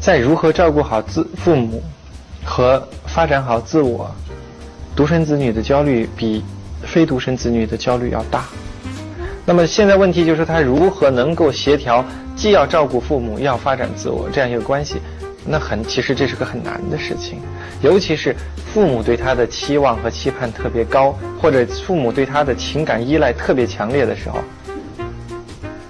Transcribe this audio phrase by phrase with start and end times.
[0.00, 1.82] 在如何照顾好自父母
[2.44, 4.08] 和发展好自我，
[4.94, 6.44] 独生子女的焦虑比
[6.82, 8.44] 非独生子女的焦虑要大。
[9.44, 12.04] 那么现在问题就是他如何能够协调，
[12.36, 14.96] 既要照顾父母，又要发展自我这样一个关系。
[15.48, 17.38] 那很，其实这是个很难的事情，
[17.80, 18.34] 尤其是
[18.72, 24.40] 父母对他的期望和期盼特别高，或者父母对他的情感依赖特别强烈的时候，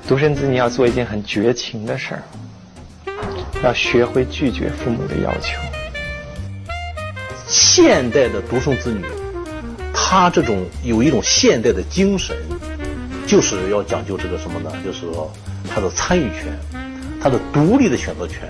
[0.08, 2.22] 独生子女要做一件很绝情的事儿，
[3.64, 5.58] 要学会拒绝父母的要求。
[7.48, 9.04] 现代的独生子女，
[9.92, 12.36] 他这种有一种现代的精神，
[13.26, 14.70] 就是要讲究这个什么呢？
[14.84, 15.32] 就是说
[15.68, 16.56] 他的参与权，
[17.20, 18.48] 他的独立的选择权。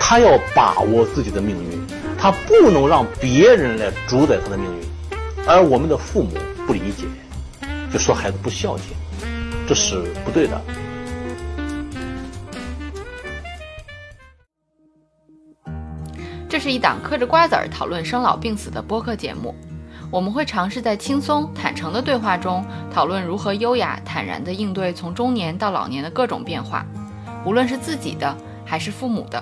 [0.00, 1.86] 他要把握自己的命运，
[2.18, 4.88] 他不能让别人来主宰他的命运，
[5.46, 6.30] 而我们的父母
[6.66, 7.04] 不理解，
[7.92, 8.86] 就说孩子不孝敬，
[9.68, 10.58] 这是不对的。
[16.58, 19.54] 这是一档嗑着瓜子儿讨论生老病死的播客节目，
[20.10, 26.84] 我们会尝试在轻松坦诚的对话中，讨论如何优雅坦然地应对从中年到老年的各种变化，
[27.46, 29.40] 无论是自己的还是父母的。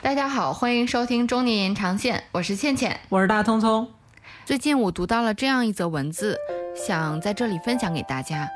[0.00, 3.88] 大家好，欢迎收听中年延长线，我是倩倩，我是大聪聪。
[4.44, 6.38] 最近我读到了这样一则文字，
[6.76, 8.48] 想在这里分享给大家。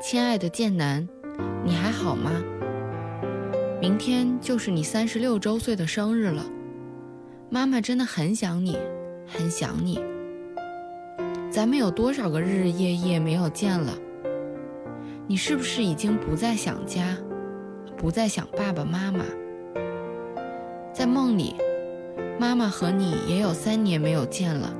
[0.00, 1.08] 亲爱的剑南，
[1.64, 2.30] 你还好吗？
[3.82, 6.46] 明天就是你三十六周岁的生日了，
[7.50, 8.78] 妈妈真的很想你，
[9.26, 10.00] 很想你。
[11.50, 13.92] 咱们有多少个日日夜夜没有见了？
[15.26, 17.16] 你是不是已经不再想家，
[17.96, 19.24] 不再想爸爸妈妈？
[20.94, 21.56] 在梦里，
[22.38, 24.72] 妈妈和你也有三年没有见了。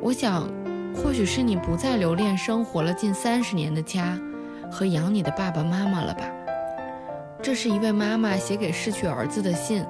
[0.00, 0.48] 我想，
[0.94, 4.18] 或许是你不再留恋生活了近三十年的家
[4.72, 6.22] 和养你的爸爸妈妈了吧？
[7.40, 9.84] 这是一位妈妈写给逝去儿子的信，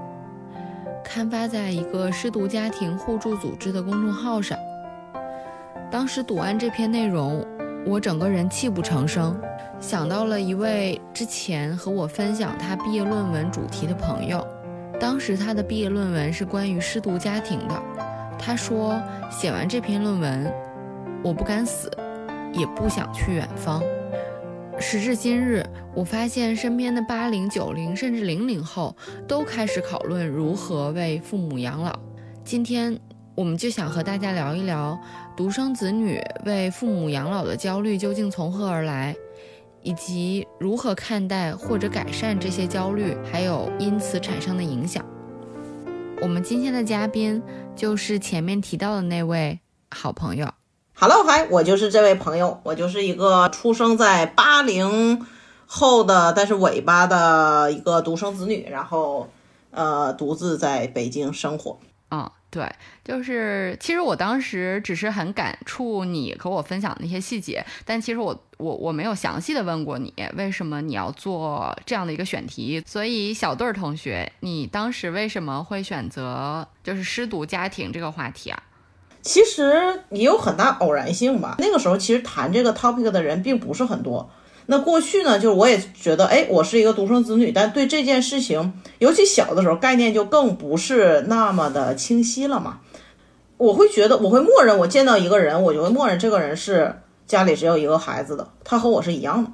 [1.03, 4.57] 刊发在一个失独家庭互助组织的公众号上。
[5.91, 7.45] 当时读完这篇内容，
[7.87, 9.35] 我整个人泣不成声，
[9.81, 14.47] 想到了一位之前和我分享他毕业论文主题的朋友。
[15.01, 17.83] 当时他的毕业论文是关于失独家庭的。
[18.39, 20.53] 他说，写完这篇论文，
[21.25, 21.91] 我不敢死，
[22.53, 23.83] 也不想去远方。
[24.81, 28.97] 时至今日，我发现身边的八零、九零甚至零零后
[29.27, 31.99] 都开始讨论如何为父母养老。
[32.45, 32.99] 今天，
[33.35, 34.99] 我们就想和大家聊一聊
[35.37, 39.15] 独生子女为父母养老的焦虑究竟从何而来。
[39.81, 45.07] 以及如何看待或者改善这些焦虑，还有因此产生的影响。
[46.21, 47.41] 我们今天的嘉宾
[47.77, 49.59] 就是前面提到的那位
[49.91, 50.49] 好朋友。
[51.01, 55.25] Hello，嗨，我就是这位朋友，我就是一个出生在八零
[55.65, 59.31] 后的，但是尾巴的一个独生子女，然后
[59.71, 61.79] 呃，独自在北京生活。
[62.11, 62.29] 嗯。
[62.51, 62.67] 对，
[63.05, 72.83] 就是其实我当时只是很感触你和我分享的那些细节，但其实我我我没有详细的问过你为什么你要做这样的一个选题。
[72.87, 78.63] 所以小队儿同学，你当时为什么会选择就是失独家庭这个话题啊？
[79.29, 81.57] 其实也有很大偶然性吧。
[81.59, 84.31] 那个时候其实谈这个 topic 的人并不是很多。
[84.65, 92.81] 那过去呢，就是我也觉得，哎，我是一个独生子女，但对这件事情，尤其小的时候，概念就更不是那么的清晰了嘛。
[93.59, 99.51] 我会觉得，我会默认，我见到一个人，我就会默认这个人是家里只有一个孩子的，他和我是一样的。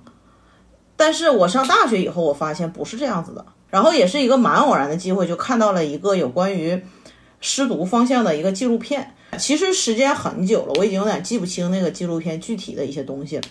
[0.95, 3.45] 但是我上大学以后，我发现不是这样子的。
[3.71, 6.81] 然后也是一个蛮偶然的机会，就看到了一个有关于
[7.41, 9.17] 失独方向的一个纪录片。
[9.37, 13.43] 其实时间很久了，我已经有点记不清那个纪录片具体的一些东西了。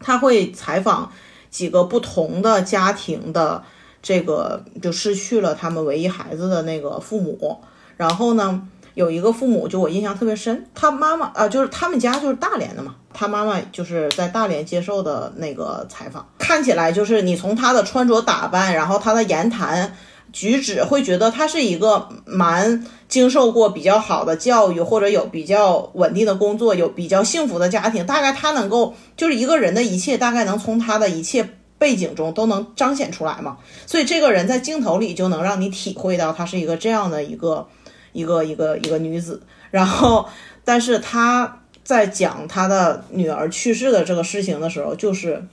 [0.00, 1.12] 他会采访
[1.50, 3.62] 几个不同的家庭的
[4.02, 7.60] 这个就失去了他们唯一孩子的那个父母，
[7.96, 19.94] 然后呢，有一个父母就我印象特别深，他妈妈啊，就是他们家就是大连的嘛，他妈妈就是在大连接受的那个采访，看起来就是你从他的穿着打扮，然后他的言谈。
[20.32, 28.06] 举止会觉得他是一个蛮经受过比较好的教育，或者有比较稳定的工作，有比较幸福的家庭。
[28.06, 31.46] 大概他能够就是一个人的一切，大概能从他的一切
[31.78, 33.58] 背景中都能彰显出来嘛。
[33.86, 37.68] 所以这个人在镜头里就能让你体会到他是一个这样的一个
[38.12, 39.42] 一个一个一个女子。
[39.70, 40.26] 然后，
[40.64, 45.44] 但是他在讲他的女儿去世的这个事情的时候，就是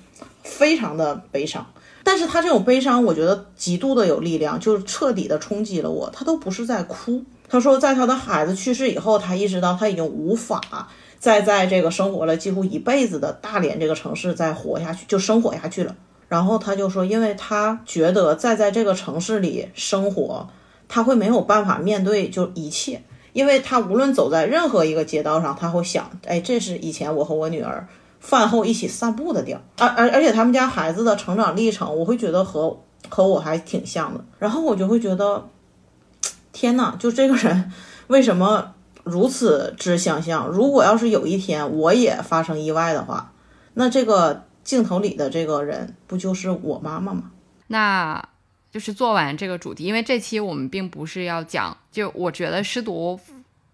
[0.44, 1.66] 非常的悲伤。
[2.10, 6.10] 但是他这种悲伤，我觉得极度的有力量，就是彻底的冲击了我。
[6.10, 10.90] 他都不是在哭，他说在他的孩子去世以后，他意识到他已经无法
[11.20, 15.96] 再在这个生活了几乎一辈子的大连这个城市再活下去，就生活下去了。
[16.28, 20.50] 然后他就说，因为他觉得再在这个城市里生活，
[20.88, 23.04] 他会没有办法面对就一切，
[23.34, 27.88] 因为他无论走在任何一个街道上，他会想，哎，这是以前我和我女儿
[28.20, 32.80] 饭后一起散步的地儿，而而而且他们家孩子的成长历程，我会觉得和
[33.10, 34.24] 和我还挺像的。
[34.38, 35.50] 然后我就会觉得，
[36.52, 37.72] 天呐，就这个人
[38.08, 38.74] 为什么
[39.04, 40.48] 如此之相像？
[40.48, 43.34] 如果要是有一天我也发生意外的话，
[43.74, 44.44] 那这个。
[44.62, 47.32] 镜头里的这个人不就是我妈妈吗？
[47.68, 48.24] 那
[48.72, 53.20] 就是做完这个主题，因为这期我们并不是要讲，就我觉得失独。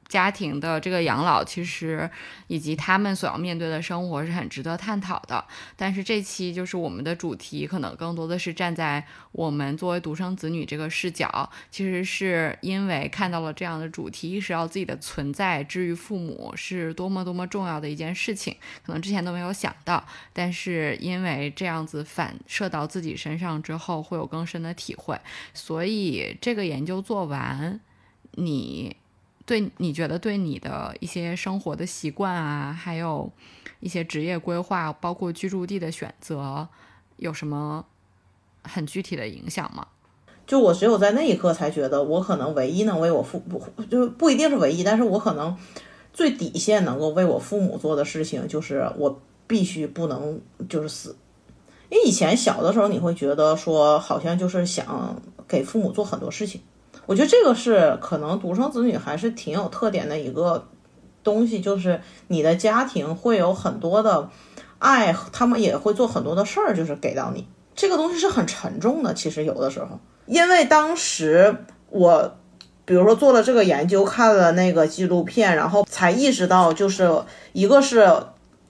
[0.07, 2.10] 家庭的这个养老，其实
[2.48, 5.44] 以及他们所要面对的生活是很值得探讨的。
[5.75, 11.50] 但是这期就是我们的主题，可能更多的是站在我们作为独生子女这个视角。
[11.72, 18.56] 其实是因为看到了这样的主题，意识到自己的存在之于父母是多么多么重要的一件事情，
[18.86, 20.06] 可能之前都没有想到。
[20.31, 25.19] 但是因为这样子反射到自己身上之后，会有更深的体会。
[25.54, 27.80] 所以这个研究做完，
[28.34, 28.96] 你。
[29.45, 33.31] 对，你觉得对你的一些生活的习惯啊，还有
[33.80, 36.68] 一些职业规划，包括居住地的选择，
[37.18, 37.86] 有什么
[38.63, 39.88] 很具体的影响吗？
[40.47, 45.56] 就我只有在那一刻才觉得，我可能唯一能为我父不就不一定是唯一，但是我可能
[46.13, 51.15] 最底线能够为我父母做的事情，就是我必须不能就是死。
[51.89, 56.62] 因为以前小的时候，你会觉得说，好像就是想给父母做很多事情。
[57.06, 60.68] 我觉得这个是可能独生子女还是挺有特点的一个
[61.24, 64.30] 东西，就是你的家庭会有很多的
[64.80, 67.48] 爱，他们也会做很多的事儿，就是给到你。
[67.75, 71.56] 这个东西是很沉重的，其实有的时候，因为当时
[71.90, 72.38] 我，
[72.86, 78.07] 比如说做了这个研究，看了那个纪录片，然后才意识到，就是一个是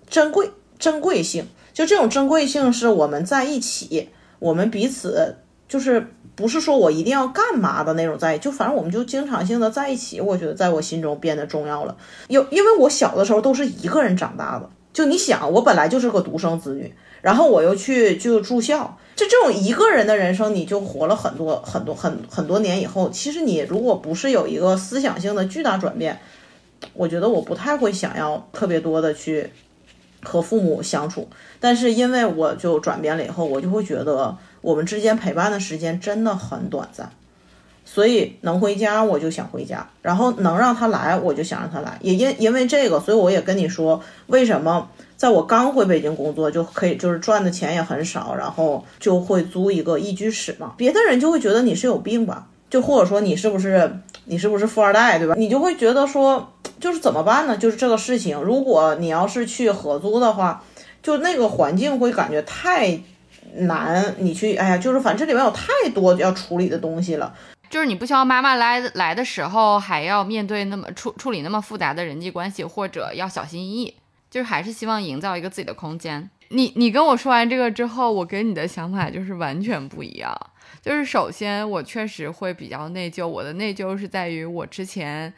[0.10, 0.50] 珍贵
[0.80, 4.10] 珍贵性，就这种珍贵性是我们在一起，
[4.40, 6.07] 我们彼此就是。
[6.38, 11.95] 不是说我一定要干嘛的那种在，就反正我们就经常性的在一起，我觉得在我心中变得重要了。
[12.27, 26.19] 有，因为我小的时候都是一个人长大的，就你想，我本来就是个独生子女，然后我又去就住校，就这种一个人的人生，你就活了很多很多很很多年以后，其实你如果不是有一个思想性的巨大转变，
[26.91, 29.50] 我觉得我不太会想要特别多的去
[30.21, 31.29] 和父母相处。
[31.62, 34.38] 但是因为我就转变了以后，我就会觉得。
[34.65, 37.12] 我们之间陪伴的时间真的很短暂，
[37.85, 42.00] 所以能回家我就想回家，然后能让他来我就想让他来。
[42.01, 50.73] 也因因为这个，所以我也跟你说，为什么在我刚回北京工作就可以，就是赚的钱也很少，然后就会租一个一居室嘛。
[50.75, 55.35] 别的人就会觉得你是有病吧，就或者说你是不是你是不是富二代，对吧？
[55.38, 57.56] 你就会觉得说，就是怎么办呢？
[57.56, 60.63] 就是这个事情，如果你要是去合租的话，
[61.03, 63.00] 就那个环境会感觉太。
[63.62, 67.34] 难，你去，哎呀，就是反正这里面有太多要处理的东西了。
[67.69, 73.96] 就是你不希望妈妈来来的时候还要面对那么处处理那么复杂的人际关系，或者要小心翼翼，
[74.30, 76.30] 就是还是希望营造一个自己的空间。
[76.50, 80.36] 你你跟我说完这个之后，我跟你的想法就是完全不一样。
[80.81, 85.34] 就是首先我确实会比较内疚，我的内疚是在于我之前。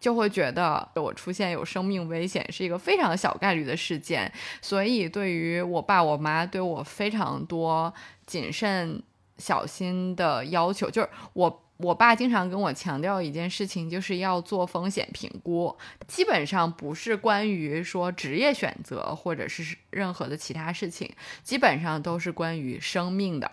[0.00, 7.92] 就会觉得我出现有生命危险是一个非常小概率的事件，所以对于我爸我妈对我非常多
[8.24, 9.02] 谨慎
[9.38, 23.50] 小心的要求，就是我我爸经常跟我强调一件事情，就是要做风险评估，基本上不是关于说职业选择或者是任何的其他事情，基本上都是关于生命的。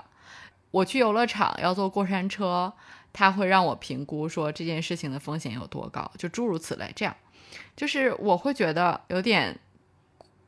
[0.70, 2.74] 我去游乐场要坐过山车。
[3.18, 6.92] 他会让我评估说这件事情的风险有多高，就诸如此类。
[6.94, 7.16] 这样，
[7.78, 9.58] 就是我会觉得有点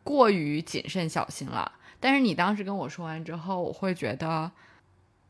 [0.03, 1.71] 过于谨慎小心了。
[2.01, 4.51] 但是你当时跟我说完之后，我会觉得，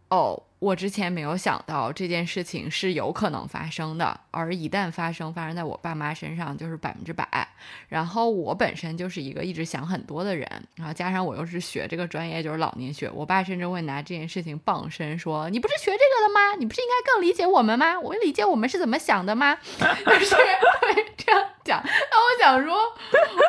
[0.09, 0.41] 哦。
[0.59, 7.47] 我之前没有想到这件事情是有可能发生的，而一旦发生，发生在我爸妈身上就是百分之百。
[7.87, 16.55] 然后我本身就是一个一直想很多的人，然后加上我又是学这个专业，就是老年学，我爸甚至会拿这件事情傍身，说：“你不是学这个的吗？
[16.57, 17.99] 你不是应该更理解我们吗？
[17.99, 21.79] 我理解我们是怎么想的吗？” 就是会这样讲。
[21.85, 22.75] 那我想说，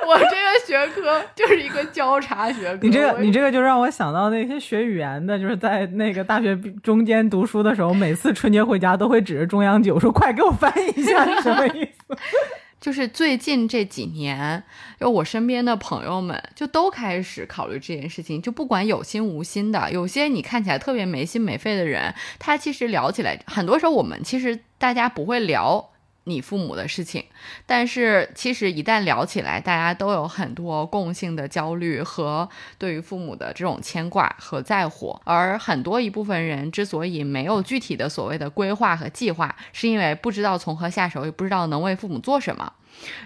[0.07, 2.81] 我这个学科就是一个交叉学科。
[2.85, 6.99] 你这个，你这个就让我想到那些学语言的，就是在那个大学中。
[6.99, 12.19] 中间读书的时候，每次春节回家都会指着中央九说：“快给我翻译一下，什么意思？”
[12.81, 14.61] 就是最近这几年，
[14.99, 18.43] 就我身边的朋友们就都开始考虑这件事情。
[18.43, 25.91] 就不管有心无心的，有些你看起来特别没心没肺的人，他其实聊起来，很多时候我们其实大家不会聊。
[26.29, 27.25] 你父母的事情，
[27.67, 35.19] 但是其实一旦聊起来，大家都有很多共性的焦虑和对于父母的这种牵挂和在乎。
[35.25, 42.73] 而很多一部分人之所以没有具体的所谓的规划和计划，是因为不知道从何下手，也不知道能为父母做什么。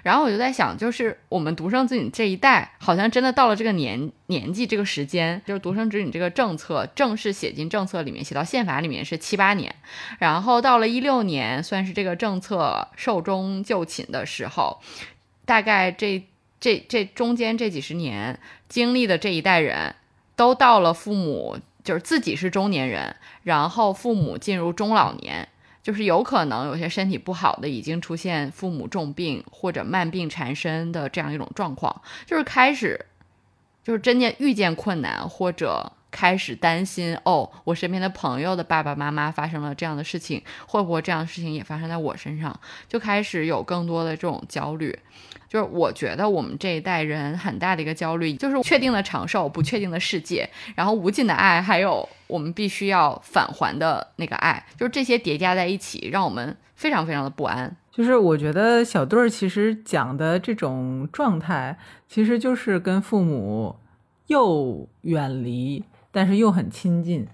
[0.02, 9.74] 然后我就在想，就是我们独生子女这一代，好像真的到了这个年年纪、这个时间，就是独生子女这个政策正式写进政策里面，写到宪法里面是七八年，
[10.18, 14.80] 然后到了一六年，算是这个政策寿终就寝的时候，
[15.44, 16.22] 大概这
[16.60, 18.38] 这这中间这几十年
[18.68, 19.94] 经历的这一代人，
[20.36, 25.48] 都到了父母就是自己是中年人，然后父母进入中老年。
[25.82, 33.06] 就是有可能有些身体不好的已经出现父母重病或者慢病缠身的这样一种状况，就是开始，
[33.82, 42.56] 就是真的遇见困难或者开始担心哦，我身边的朋友的爸爸妈妈发生了这样的事情，会不会这样的事情也发生在我身上？
[42.86, 44.96] 就开始有更多的这种焦虑。
[45.48, 57.76] 就是我觉得我们这一代人很大的一个焦虑，就是确定的长寿，不确定的世界，然后无尽的爱，还有我们必须要返还的那个爱，就是这些叠加在一起，让我们非常非常的不安。
[57.90, 61.76] 就是我觉得小队儿其实讲的这种状态，
[62.08, 63.76] 其实就是跟父母
[64.28, 67.26] 又远离，但是又很亲近。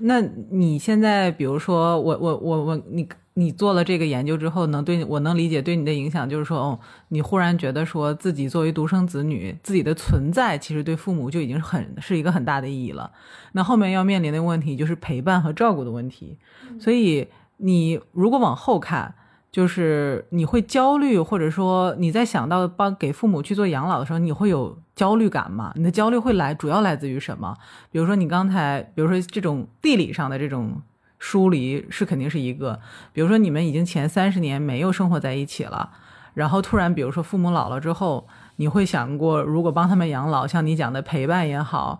[0.00, 0.20] 那
[0.50, 3.08] 你现在，比如说我我我我你。
[3.34, 6.80] 你做了这个研究之后，能对我能理解对你的影响，就是说，哦，
[7.10, 13.12] 你忽然觉得说自己作为独生子女，自己的存在其实对父母就已经很是一个很大的意义了。
[13.52, 16.36] 那后面要面临的问题就是陪伴和照顾的问题。
[16.80, 19.14] 所以你如果往后看，
[19.50, 25.72] 就是你会焦虑，或者说你在想到帮给父母去做养老的时候，你会有焦虑感吗？
[25.76, 27.56] 你的焦虑会来主要来自于什么？
[27.90, 30.82] 比如说你刚才，比如说这种地理上的这种。
[31.20, 32.78] 疏离是肯定是一个，
[33.12, 35.90] 比如说你们已经前三十年没有生活在一起了，
[36.34, 41.98] 然后突然比如说父母老了之后，你会想过如果帮他们养老，像你讲的陪伴也好，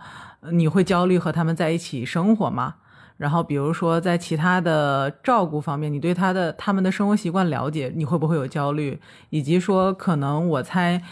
[0.52, 2.76] 你会焦虑和他们在一起生活吗？
[3.18, 8.98] 然后比如说在其他的照顾方面，你对他的他们的生活习惯了解，你会不会有焦虑？
[9.28, 11.02] 以及说可能我猜。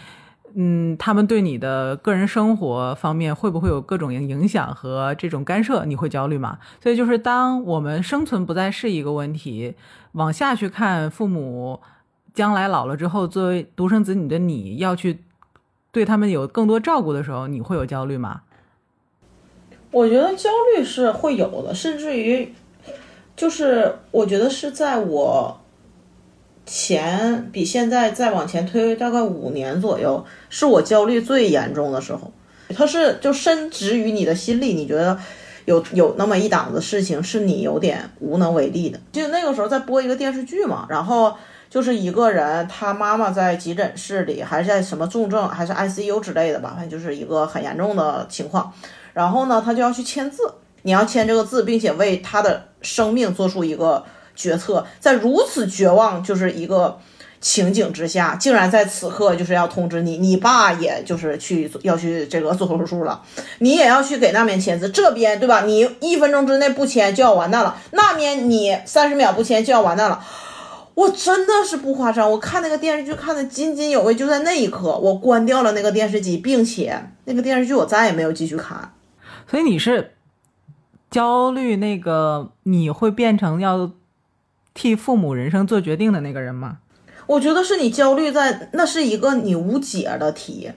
[0.58, 5.84] 嗯，他们对你的个人生活方面会不会有各种影响和这种干涉？
[5.84, 6.58] 你会焦虑吗？
[6.82, 9.74] 所以就是当我们生存不再是一个问题，
[10.12, 11.80] 往下去看，父母
[12.32, 15.24] 将来老了之后，作为独生子女的你要去
[15.92, 18.40] 对他们有更多照顾的时候，你会有焦虑吗？
[19.90, 22.52] 我觉得焦虑是会有的，甚至于
[23.36, 25.60] 就是我觉得是在我。
[26.68, 32.32] 前比现在再往前推大概五年左右，是我焦虑最严重的时候。
[32.74, 35.16] 它是就深植于你的心里，你觉得
[35.64, 38.98] 有有那么一档子事情是你有点无能为力的。
[39.12, 41.32] 就那个时候在播一个电视剧嘛，然后
[41.76, 48.72] 就是一个人，他妈妈在急诊室里，还是在什么重症，还是 ICU 之类的吧，反正就是一个很严重的情况。
[49.12, 54.02] 然后呢，他就要去签字，你要签这个字，并且为他的生命做出一个。
[54.38, 56.98] 决策在如此绝望就是一个
[57.40, 63.22] 情景之下，竟然在此刻就是要通知你，你爸也就是去要去这个做手术了，
[63.60, 65.62] 你也要去给那边签字，这边对吧？
[65.62, 70.22] 你一分钟之内不签就要完蛋了，那边你三十秒不签就要完蛋了。
[70.96, 78.92] 我真的是不夸张，我看那个电视剧看的津津有味，就在那一刻，我关掉了那个电视机，并且那个电视剧我再也没有继续看。
[79.48, 80.16] 所以你是
[81.10, 83.92] 焦虑那个你会变成要。
[84.78, 86.80] 替父母人生做决定的那个人吗？
[87.26, 90.70] 我觉得是你焦虑在，那是一个你无解的题，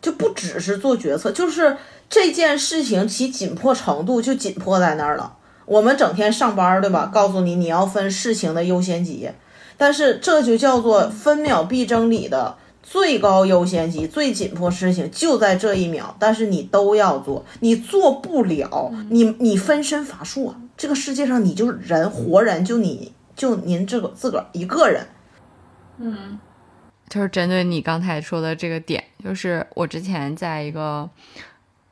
[0.00, 1.76] 就不只是做决策，就是
[2.08, 5.36] 这件事情其紧迫程度就紧迫在那儿了。
[5.66, 7.10] 我们整天上班，对吧？
[7.12, 9.30] 告诉你你要分事情的优先级，
[9.76, 20.56] 但是这就叫做分秒必争里的最高优先级，最紧迫事情就在这一秒，但是你都要做，你做不了，你你分身乏术啊。
[20.76, 25.06] 这个世界上，你就是人，活人就你就您这个自个儿一个人，
[25.98, 26.38] 嗯，
[27.08, 31.08] 就是针对你刚才说的这个点，就是我之前在一个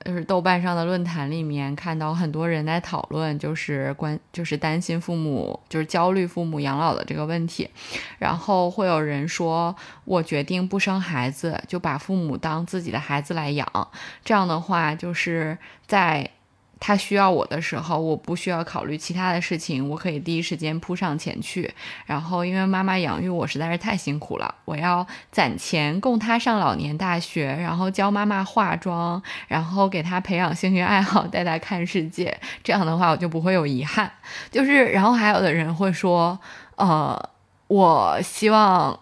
[0.04, 7.68] 就是豆瓣上的论坛里面看到很多人在讨论，就是关就是担心父母就是焦虑父母养老的这个问题，
[8.18, 13.88] 然后会有人说，我决定不生孩子，就把父母当自己的孩子来养，
[14.25, 15.56] 这样的话就是
[15.87, 16.30] 在。
[16.85, 21.73] 他需要我的时候，我不需要考虑其他的事情，我可以第一时间扑上前去。
[22.05, 32.37] 然后，因为妈妈养育我实在是太辛苦了，我要攒钱供她上老年大学，然后教妈妈化妆，然后给她培养兴趣爱好，带她看世界。
[32.65, 34.11] 这样的话，我就不会有遗憾。
[34.51, 36.37] 就是，然后还有的人会说，
[36.75, 37.31] 呃。
[37.69, 38.99] 我希望。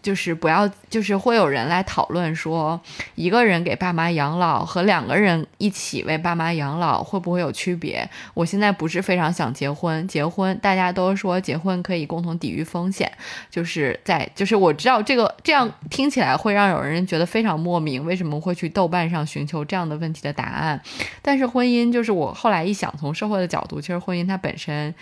[0.00, 2.80] 就是不要，就是会有人来讨论说，
[3.14, 8.08] 一个人给爸妈养老和两个人一起为爸妈养老会不会有区别？
[8.34, 13.10] 我现在不是非常想结婚，结婚大家都说结婚可以共同抵御风险，
[13.50, 20.80] 就是在就是我知道这个这样听起来会让有人觉得非常莫名，为什么会去豆瓣上寻求这样的问题的答案？
[21.20, 24.94] 但是婚姻就是我后来一想，从社会的角度，其实婚姻它本身。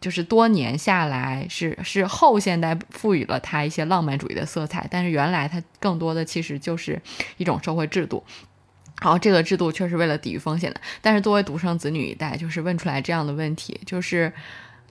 [0.00, 7.00] 就是多年下来，是是后现代赋予了它一些浪漫主义的色彩，但是原来它更多的其实就是
[7.36, 8.24] 一种社会制度。
[9.02, 14.30] 然后这个制度确实为了抵御风险的，但是作为独生子女一代，就是问出来这样的问题，就是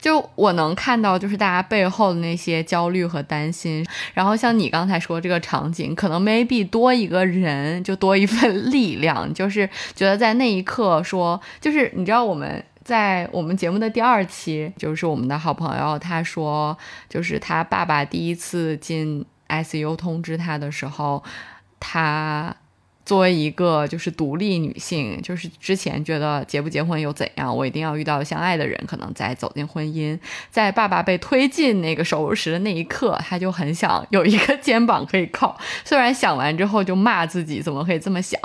[0.00, 3.86] 就我能看到，就是大家背后的那些焦虑和担心。
[4.12, 12.64] 然后像你刚才说这个场景，可能 maybe 多一个人就多一份 力量，就是觉得在那一刻说，就是你知道我们。
[12.90, 16.76] 在我们节目的第二期，就是我们的好朋友他说，
[17.08, 21.22] 就是他爸爸第一次进 ICU 通知他的时候，
[21.78, 22.52] 他
[23.06, 30.18] 作为一个就是独立女性，就是之前觉得结不结婚又怎样，我一定要遇到相爱的人，可能再走进婚姻。
[30.50, 35.56] 在爸爸被推进那个手术室的那一刻，他就很想有一个肩膀可以靠。
[35.84, 38.40] 虽然想完之后就骂自己怎么可以这么想，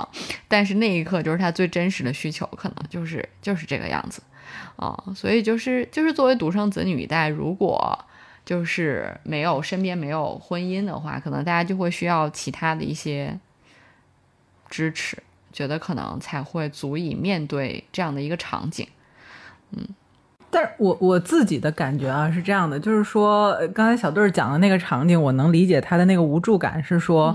[0.46, 4.22] 但是那一刻就是他最真实的需求，可能就是就是这个样子。
[4.76, 7.98] 啊，所以就是就是作为独生子女一代，如果
[8.44, 13.36] 就是没有身边没有婚姻的话，可能大家就会需要其他的一些
[14.68, 15.16] 支持，
[15.52, 18.86] 觉得可能才会足以面对这样的一个场景。
[19.72, 19.84] 嗯，
[20.50, 27.34] 但是我我自己的感觉啊是这样的，就是说刚才小队讲的那个场景，我能理解他的那个无助感，是说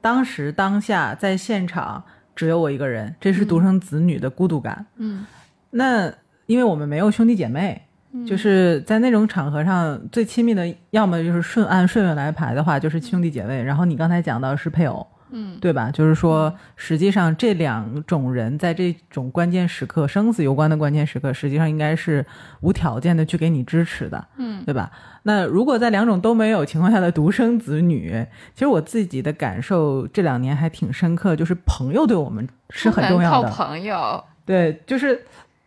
[0.00, 2.02] 当时当下在现场
[2.34, 4.86] 只有我一个人，这是独生子女的孤独感。
[4.96, 5.24] 嗯，
[5.70, 6.12] 那。
[6.46, 7.80] 因为我们没有兄弟姐妹，
[8.26, 13.62] 就是在那种场合上最亲密的，要么就是顺按顺位来排的话，就是兄弟姐妹。
[13.62, 15.90] 然后你刚才讲到是配偶，嗯，对吧？
[15.90, 22.24] 就是说，实际上这两种人在这种关键时刻、生死攸关的关键时刻，实际上应该是
[22.60, 24.92] 无条件的去给你支持的，嗯，对吧？
[25.24, 35.24] 那如果在两种都没有情况下的独生子女，其实我自己的感受这两年还挺深刻，就是朋友对我们是很重要的，朋友，对，就是。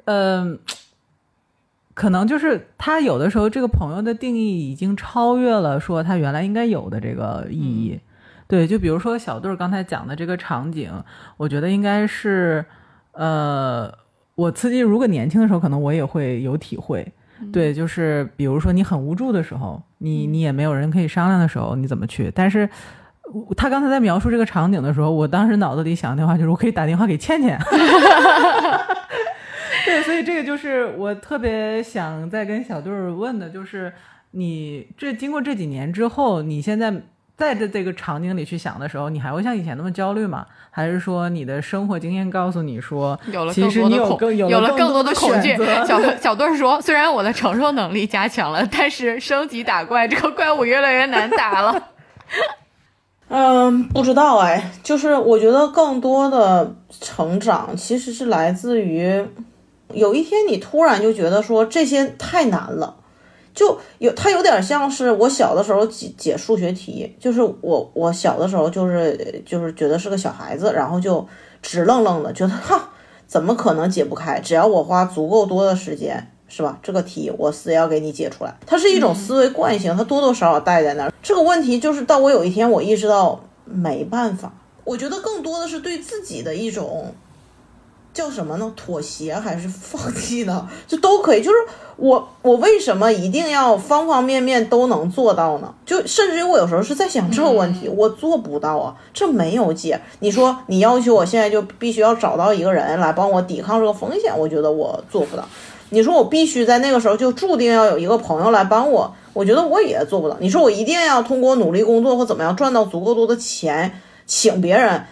[0.07, 0.57] 嗯，
[1.93, 7.99] 可能就是他有的时候这个朋友的定义已经超越了说他原来应该有的这个意义。
[8.47, 10.89] 对，就比如说小队刚才讲的这个场景，
[11.35, 12.65] 我觉得应该是，
[13.11, 13.93] 呃，
[14.35, 17.05] 我自己如果年轻的时候，可能我也会有体会。
[17.51, 22.31] 对，就是比如说你很无助的时候，你你也没有人可以商量的时候，你怎么去？
[22.33, 22.69] 但是
[23.57, 27.59] 他刚才在描述这个场景的时候，我当时脑子里想的话就是我可以打电话给倩倩。
[29.88, 33.93] 对，所以这个就是我特别想再跟小队儿问的，就是
[34.32, 36.93] 你这经过这几年之后，你现在
[37.38, 40.45] 在这这个场景里去想的时候，你还会像以前那么焦虑吗？
[40.69, 45.56] 还是说你的生活经验告诉你说，有了其实你有更有了更多的恐惧？
[45.88, 51.82] 小小队儿说，虽然我的承受能力加强了，但是升级打怪这个怪物越来越难打了。
[53.30, 59.26] 嗯，不知道哎，就是我觉得更多的成长其实是来自于。
[59.93, 62.95] 有一天，你突然就觉得说这些太难了，
[63.54, 71.26] 就有它有点像是我小的时候解解数学题，就是我我小的时候就是就是觉得是个小孩子，然后就
[71.62, 72.89] 直愣愣的觉得哈，
[73.26, 74.39] 怎么可能解不开？
[74.39, 76.78] 只要我花足够多的时间，是吧？
[76.84, 78.54] 这个题我死也要给你解出来。
[78.65, 81.13] 它是一种思维惯性，它多多少少带在那儿。
[81.23, 84.52] 这个问题就是到我有一天我意识到没办法，
[84.84, 87.13] 我觉得更多的是对自己的一种。
[88.17, 88.73] 叫什么呢？
[88.75, 90.67] 妥协还是放弃呢？
[90.88, 91.43] 就都可以。
[91.43, 91.58] 就是
[91.97, 95.71] 我，我为什么一定要方方面面都能做到呢？
[95.86, 100.01] 就甚至于我有时候是在想这个问题，我做不到啊，这没有解。
[100.17, 105.47] 你说你要求我现在就必须要找到一个人来帮我抵抗这个风险，我觉得我做不到。
[105.89, 110.36] 你说我必须在那个时候就注定要有一个朋友来帮我，我觉得我也做不到。
[110.39, 115.06] 你说我一定要通过努力工作或怎么样赚到足够多的钱，请别人，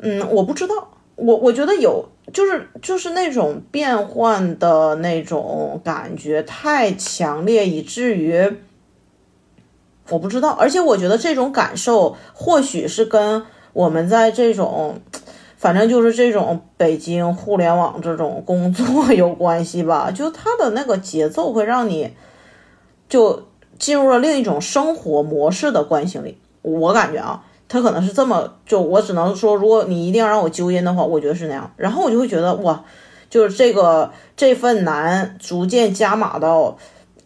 [0.00, 0.74] 嗯，我不知道。
[1.16, 2.06] 我我觉得有。
[2.32, 8.58] 就是就是那种变换的那种感觉太强烈，以至于
[10.08, 10.50] 我不知道。
[10.50, 15.00] 而且我觉得这种感受或许是跟我们在这种，
[15.56, 20.10] 反正就是这种北京互联网这种工作有关系吧。
[20.10, 22.14] 就它的那个节奏会让你
[23.08, 23.44] 就
[23.78, 26.38] 进入了另一种生活模式的惯性里。
[26.62, 27.44] 我感觉啊。
[27.68, 31.70] 他可能是这么，就我只能说，如果你一定要让我纠音的话，我觉得是那样。
[31.76, 32.84] 然后我就会觉得哇，
[33.28, 36.76] 就是这个这份难逐渐加码到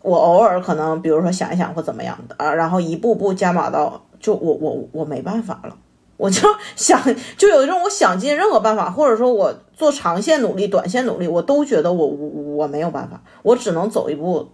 [0.03, 5.77] 我偶尔可能比如说想一想或怎么样的啊，然后一步步加码到就我我我没办法了，
[6.17, 6.99] 我就想
[7.37, 14.49] 就有一种我想尽任何办法，或者说我做长线努力、短线努力，我都觉得我我我没有办法，我只能走一步，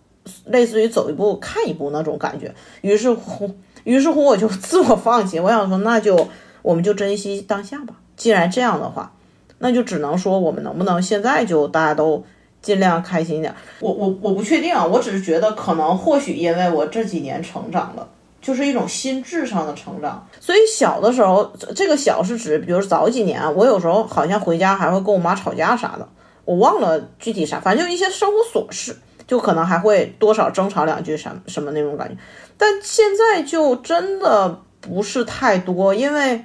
[0.46, 2.52] 类似于走一步看一步那种感觉。
[2.80, 3.50] 于是乎，
[3.86, 6.28] 于是乎我就自我放弃， 我想说那就
[6.60, 7.94] 我们就珍惜当下吧。
[8.16, 9.10] 既然这样的话，
[9.58, 12.22] 那就只能说我们能不能现在就大家都。
[12.62, 13.54] 尽量开心一点。
[13.78, 18.08] 我我我不确定啊，我只是觉得可能或许因为我这几年成长了，
[18.42, 20.26] 就是一种心智上的成长。
[20.40, 26.08] 所以小的时候，这个小是指，比如早几年，我有时候好像回家还会跟我妈吵架啥的，
[26.44, 28.96] 我忘了具体啥，反正就一些生活琐事，
[29.28, 32.16] 就可能还会多少争吵两句什什么那种感觉。
[32.56, 36.44] 但现在就真的不是太多，因为。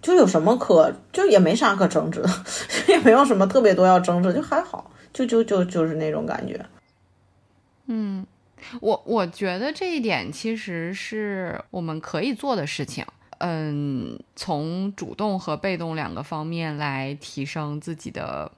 [0.00, 2.30] 就有什么可就也没啥可争执的，
[2.86, 6.64] 也没有什么特别多要争执，就还好，就就就就是那种感觉。
[7.86, 8.24] 嗯，
[8.80, 13.04] 我我觉得这一点其实是我们可以做的事情。
[13.38, 18.50] 嗯，从主动和被动两个方面来提升自己的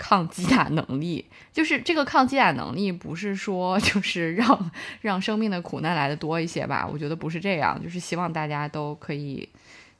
[0.00, 1.26] 抗击打能力。
[1.52, 4.70] 就是这个抗击打能力，不是说就是让
[5.02, 6.88] 让生命的苦难来的多一些吧？
[6.90, 9.46] 我觉得不是这样，就是希望大家都可以。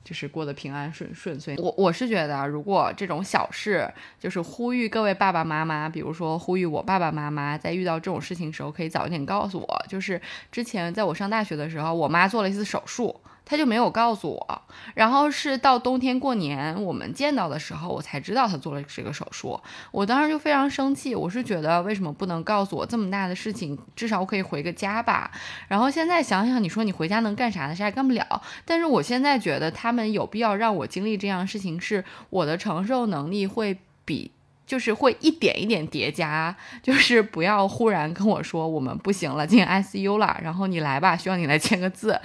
[0.03, 1.55] 就是过得平安顺顺遂。
[1.59, 3.87] 我我是觉得，如果这种小事，
[4.19, 9.85] 就是呼吁各位爸爸妈妈，比如说呼吁我爸爸妈妈，在遇到这种事情的时候，可以早一点告诉我。
[9.87, 10.19] 就是
[10.51, 13.15] 之前在我上大学的时候，我妈做了一次手术。
[13.51, 14.63] 他就没有告诉我，
[14.95, 19.61] 然后是到冬天过年我们见到的时候，我才知道他做了这个手术。
[19.91, 25.33] 我当时就非常生气，我是觉得为什么不能告诉我这么大的事情，至少我可以回个家吧。
[25.67, 27.75] 然后现在想想，你说你回家能干啥呢？
[27.75, 28.25] 啥也干不了。
[28.65, 34.31] 但是我现在觉得他们有必要让我经历这样事情，是我的承受能力会比。
[34.67, 42.17] 就是会一点一点叠加，就是不要忽然跟我说我们不行了，进 ICU 了，然后你来吧，需要你来签个字，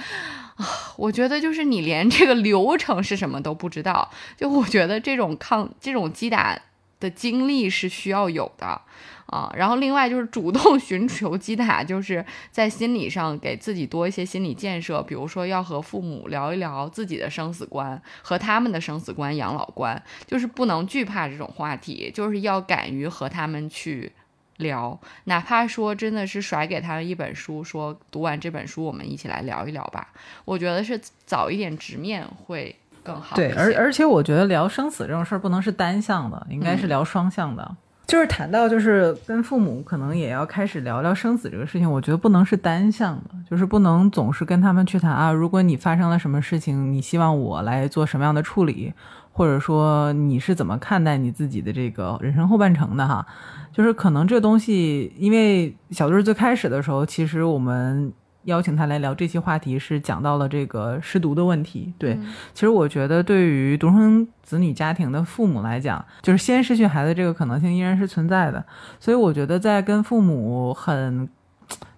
[0.56, 0.66] 啊，
[0.98, 6.58] 我觉得就是你连这个流程是什么都不知道，就我觉得这种抗这种击打
[7.00, 8.82] 的经历是需要有的。
[9.28, 24.12] 啊，然后另外就是主动 寻求击打，就是在心理上给自己多一些心理建设，比如说要和父母聊一聊自己的生死观和他们的生死观、养老观，就是不能惧怕这种话题，就是要敢于和他们去
[24.58, 30.08] 聊，哪怕说真的是甩给他们一本书，说读完这本书我们一起来聊一聊吧。
[30.46, 33.36] 我觉得是早一点直面会更好。
[33.36, 37.76] 对，而而且我觉得聊生死这种事儿不能是单向的，应该是聊双向的。
[38.08, 41.92] 就是谈到，就是跟父母可能也要开始聊聊生死这个事情。
[41.92, 45.32] 我觉得不能是单向的，就是不能总是跟他们去谈啊。
[45.32, 48.94] 如果你发生了什么事情，你希望我来做什么样的处理，
[49.36, 53.28] 或者说你是怎么看待你自己的这个人生后半程的哈？
[53.74, 58.14] 就是可能这东西，因为小队最开始的时候，其实我们。
[58.46, 61.92] 邀请他来聊这期话题，是讲到了这个失独的问题。
[61.98, 62.16] 对，
[62.54, 68.64] 其实我觉得对于独生子女家庭的父母来讲，就是先失去孩子这个可能性依然是存在的。
[69.00, 71.28] 所以我觉得在跟父母很，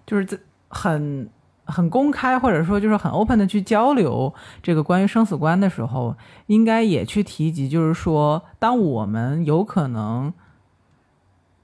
[0.06, 0.38] 就是在
[0.70, 1.28] 很
[1.68, 10.32] 很公开或者说就是很 open 的去交流这个关于生死观的时候，应该也去提及，就是说当我们有可能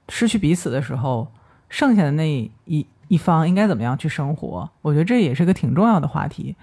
[0.07, 1.27] 失去彼此的时候，
[1.67, 2.85] 剩下的那一。
[3.07, 4.67] 一方应该怎么样去生活？
[4.81, 6.55] 我觉得这也是个挺重要的话题。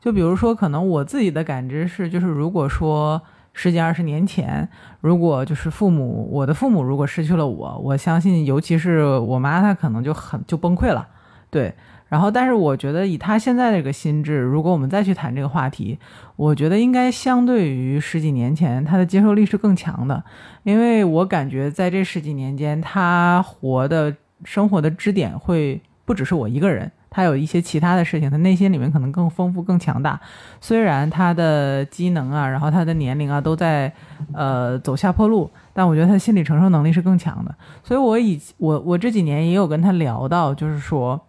[0.00, 3.20] 就比如说，可能我自己的感知是，就是如果说
[3.52, 4.66] 十几二十年前，
[5.02, 11.06] 如果就是父母，我的父母如果失去了我，我相信，尤其是我妈，她可能就很就崩溃了。
[11.50, 11.74] 对。
[12.10, 15.98] 然后，但是我觉得以他现在这个心智，如果我们再去谈这个话题，
[16.36, 20.22] 我觉得应该相对于十几年前，他的接受力是更强的。
[20.64, 25.80] 因为我感觉在这十几年间，他活的生活的支点会。
[26.06, 30.18] 不只是我一个人，他有一些其他的事情，他内心里面可能更丰富、更强大。
[30.60, 33.92] 虽然他的机能啊，然后他的年龄啊都在
[34.32, 37.54] 呃走下坡路，但我觉得他心理承受能力是更强的。
[37.84, 41.20] 所以，我以我我这几年也有跟他聊到，就是说，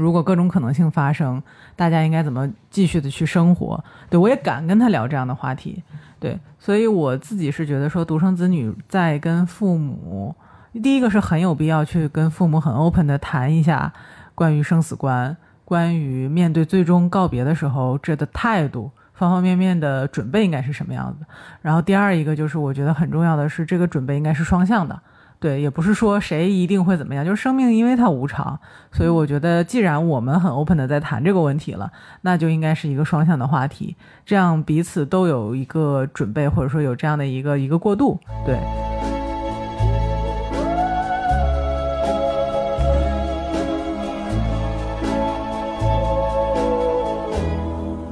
[0.00, 1.42] 如果各种可能性发生，
[1.74, 3.82] 大家应该怎么继续的去生活？
[4.08, 5.82] 对我也敢跟他聊这样的话题。
[6.20, 10.34] 对，所以我自己是觉得说，独生子女在跟父母。
[10.82, 13.92] 第一个是很有必要去跟父母很 open 的谈一下
[14.34, 21.24] 关于生死观，关于面对最终告别的时候这的态度，方方面面的准备应该是什么样子。
[21.62, 25.00] 然后第二一个就是我觉得很重要的是，这个准备应该是双向的，
[25.40, 28.58] 对也不是说谁一定会怎么样就是生命因为它无常
[28.92, 31.90] 所以我觉得既然我们很 open 的在谈这个问题了
[32.22, 33.96] 那就应该是一个双向的话题
[34.26, 38.58] 这样彼此都有一个准备或者说有这样的一个一个过渡对。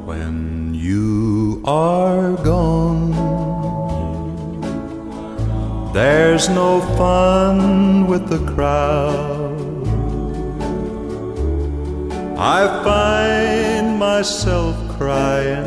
[0.06, 2.65] When you are gone
[5.96, 9.56] There's no fun with the crowd.
[12.36, 15.64] I find myself crying,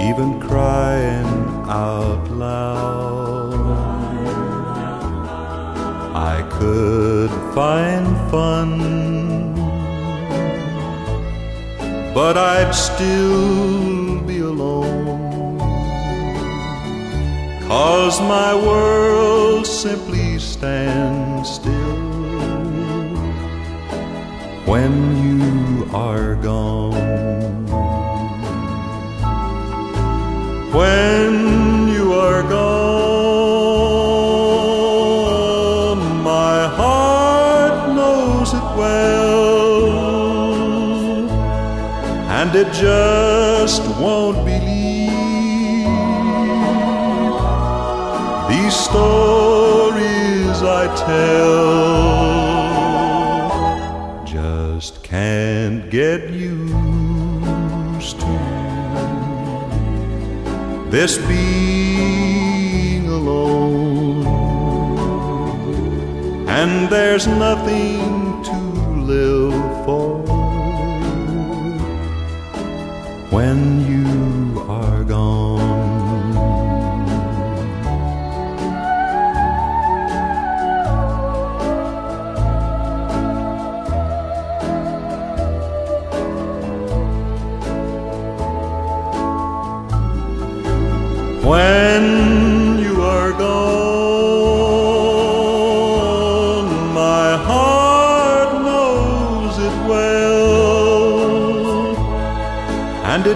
[0.00, 1.26] even crying
[1.68, 3.52] out loud.
[6.32, 8.70] I could find fun,
[12.14, 14.01] but I'd still
[17.72, 22.02] Cause my world simply stands still
[24.66, 24.92] when
[25.24, 26.92] you are gone.
[30.74, 32.82] When you are gone,
[36.22, 39.96] my heart knows it well,
[42.38, 44.41] and it just won't
[54.24, 58.52] just can't get used to
[60.90, 64.26] this being alone.
[66.48, 68.56] And there's nothing to
[69.12, 70.22] live for
[73.30, 73.86] when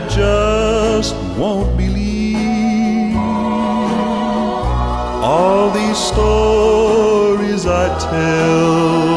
[0.09, 3.17] just won't believe
[5.23, 9.17] all these stories I tell.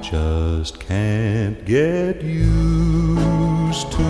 [0.00, 4.08] Just can't get used to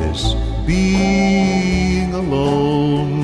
[0.00, 0.34] this
[0.66, 3.22] being alone.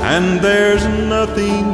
[0.00, 1.69] And there's nothing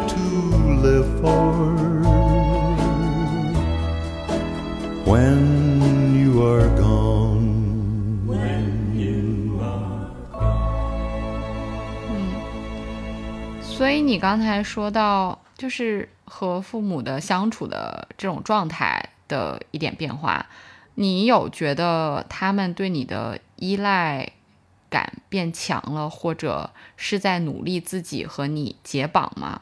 [14.17, 20.47] 你刚才说到，就是和父母的相处的这种状态的一点变化，
[20.95, 24.33] 你有觉得他们对你的依赖
[24.89, 29.61] 感变强了，或者是在努力自己和你解绑吗？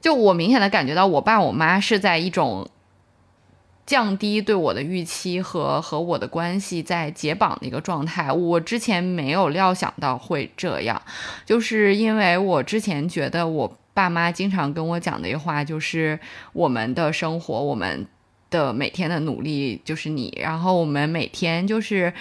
[0.00, 2.70] 就我明显的感觉到，我爸我妈是在一种
[3.90, 8.30] 降低对我的预期和和我的关系在解绑的一个状态。
[8.30, 11.02] 我之前没有料想到会这样，
[11.44, 16.16] 就是因为我之前觉得我爸妈经常跟我讲的一话就是
[16.52, 18.06] 我们的生活，我们
[18.48, 22.12] 的每天的努力就是你，然后我们每天就是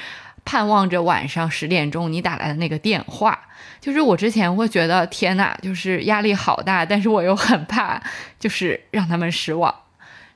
[0.43, 3.39] 盼望着晚上十点钟你打来的那个电话。
[3.79, 8.01] 就是我之前会觉得天呐，就是压力好大，但是我又很怕，
[8.39, 9.71] 就是让他们失望。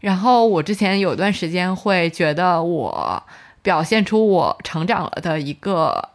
[0.03, 3.23] 然后我之前有段时间会觉得我
[3.61, 6.09] 表现出我成长了的一个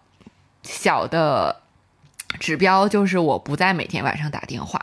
[0.63, 1.63] 小的
[2.39, 4.79] 指标，就是我不再每天晚上打电话。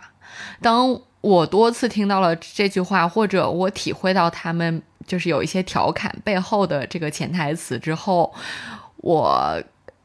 [0.59, 8.33] 当我多次听到了这句话，或者我体会到他们就是有一些调侃背后的这个潜台词之后，
[8.97, 9.61] 我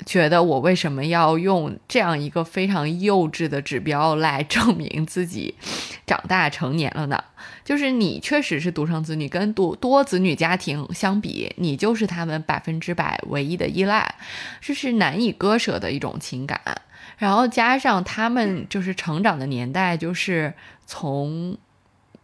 [0.06, 5.54] 觉得我为什么要用这样一个非常幼稚的指标来证明自己
[6.06, 7.22] 长大成年了呢？
[7.64, 14.14] 就是你确实是独生子女，跟多多子女家庭相比，你就是他们百分之百唯一的依赖，
[14.60, 16.60] 这是难以割舍的一种情感。
[17.18, 20.54] 然后加上他们就是成长的年代，就是
[20.86, 21.56] 从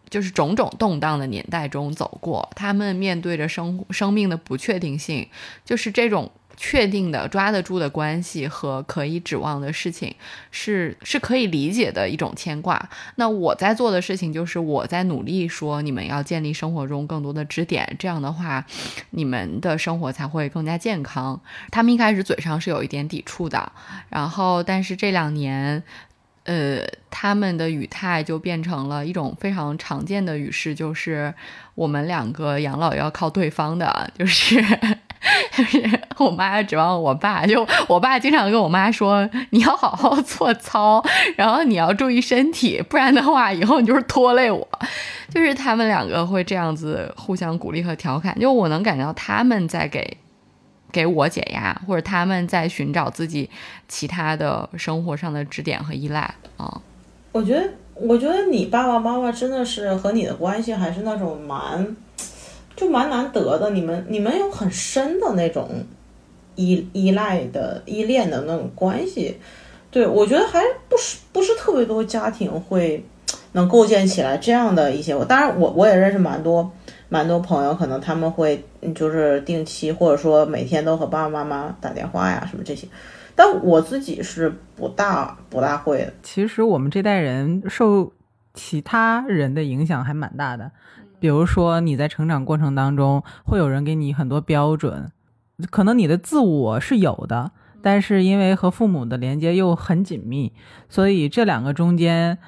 [0.09, 5.29] 就是种种动荡的年代中走过，他们面对着生生命的不确定性，
[5.65, 6.33] 就是这种。
[6.57, 10.15] 确定的抓得住的关系和可以指望的事情，
[10.51, 12.89] 是是可以理解的一种牵挂。
[13.17, 18.65] 那我在做的事情就是我在努力说，你们要建立生活中更多的支点，这样的话，
[19.11, 21.41] 你们的生活才会更加健康。
[21.71, 23.73] 他们一开始嘴上是有一点抵触的，
[24.09, 25.83] 然后但是这两年。
[26.49, 31.35] 呃，他们的语态就变成了一种非常常见的语式， 就是
[31.75, 34.65] 我们两个养老要靠对方的，就是
[35.57, 41.03] 就 是我妈指望我爸，就我爸经常跟我妈说，你要好好做操，
[41.37, 44.67] 然后你要注意身体，不然的话以后你就是拖累我。
[45.29, 50.17] 就是他们两个会这样子互相鼓励和调侃，就我能感觉到他们在给
[50.93, 53.51] 给我解压，或者他们在寻找自己
[53.89, 56.81] 其他的生活上的支点和依赖啊。
[57.33, 61.95] 我觉得，我觉得你爸爸妈妈真的是和你的关系还是那种蛮，
[62.77, 63.71] 就蛮难得的。
[63.71, 65.85] 你们你们有很深的那种
[66.55, 69.37] 依依赖的依恋的那种关系。
[69.91, 73.03] 对我觉得还不是不是特别多家庭会
[73.53, 75.15] 能构建起来这样的一些。
[75.15, 76.71] 我当然我我也认识蛮多
[77.09, 78.63] 蛮多朋友，可能他们会
[78.95, 82.87] 就是定期或者说每天都和爸爸妈妈打电话呀什么这些。
[83.35, 86.13] 但我自己是不大不大会的。
[86.23, 88.13] 其实我们这代人受
[88.53, 90.71] 其他人的影响还蛮大的，
[91.19, 95.11] 比如说你在成长过程当中，会有人给你很多标准，
[95.71, 97.53] 可能你的自我是有的，
[97.83, 100.53] 但是因为和父母的连接又很紧密，
[100.89, 102.39] 所以这两个中间，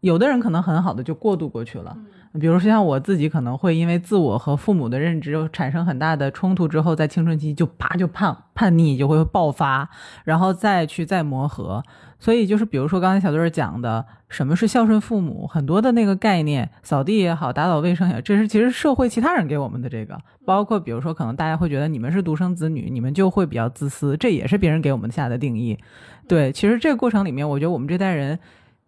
[0.00, 1.96] 有的人可能很好的就过渡过去了。
[2.38, 9.88] 比如说像我自己，可能会因为自我和父母的认知产生很大的冲突之后，在青春期就啪就叛叛逆，就会爆发，
[10.22, 11.82] 然后再去再磨合。
[12.18, 25.78] 所以就是比如说刚才小队儿讲的，什么是孝顺父母，很多的那个概念，扫地也好，打扫卫生也好，这是其实社会其他人给我们的这个，包括比如说可能大家会觉得你们是独生子女，你们就会比较自私，这也是别人给我们下的定义。
[26.26, 28.38] 对，其实这个过程里面，我觉得我们这代人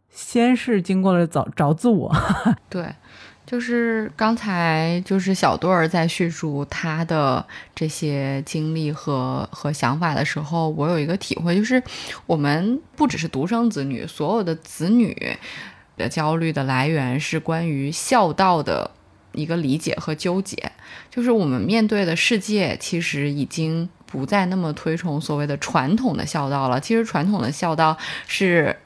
[0.08, 2.12] 先是经过了找找自我，
[2.68, 2.86] 对。
[3.48, 7.42] 就是刚才就是小队儿在叙述他的
[7.74, 11.82] 这些经历和和想法的时候，我有一个体会，就是
[12.26, 15.34] 我们不只是独生子女，所有的子女
[15.96, 18.90] 的焦虑的来源是关于孝道的
[19.32, 20.70] 一个理解和纠结。
[21.10, 26.78] 就是我们面对的世界，其实已经不再那么推崇所谓的传统的孝道了。
[26.78, 28.76] 其实传统的孝道是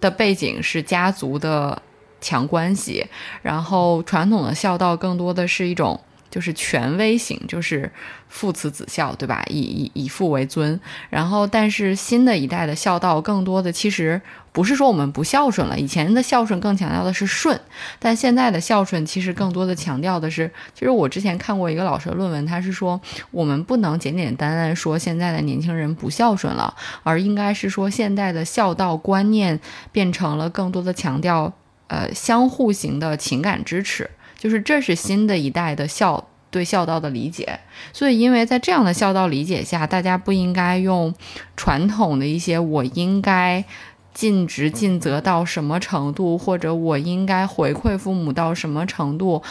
[0.00, 1.80] 的背景是家族的。
[2.20, 3.06] 强关系，
[3.42, 6.00] 然后传统的孝道更多的是一种
[6.30, 7.90] 就是权威型，就是
[8.28, 9.42] 父慈子孝，对吧？
[9.48, 10.78] 以以以父为尊。
[11.08, 14.20] 然后，但是新的一代的孝道更多的其实
[14.52, 17.58] 不是说我们不孝顺了，以前的孝顺更强调的是顺，
[17.98, 23.00] 但现在的孝顺其实更多的强调的是，其实我之前看过一个老师的论文，他是说
[23.30, 29.58] 我们不能简简单单说现在的年轻人不孝顺了，而应该是说现在的孝道观念
[29.92, 31.54] 变成了更多的强调。
[31.88, 37.60] 呃，相互型的情感支持，就是这是新的一代的孝对孝道的理解。
[37.92, 41.14] 所以，因为在这样的孝道理解下，大家不应该用
[41.56, 43.64] 传统的一些“我应该
[44.12, 49.42] 尽职尽责到什么程度”或者“我应该回馈父母到什么程度”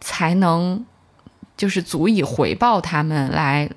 [0.00, 0.86] 才能
[1.56, 3.68] 就是足以回报他们来。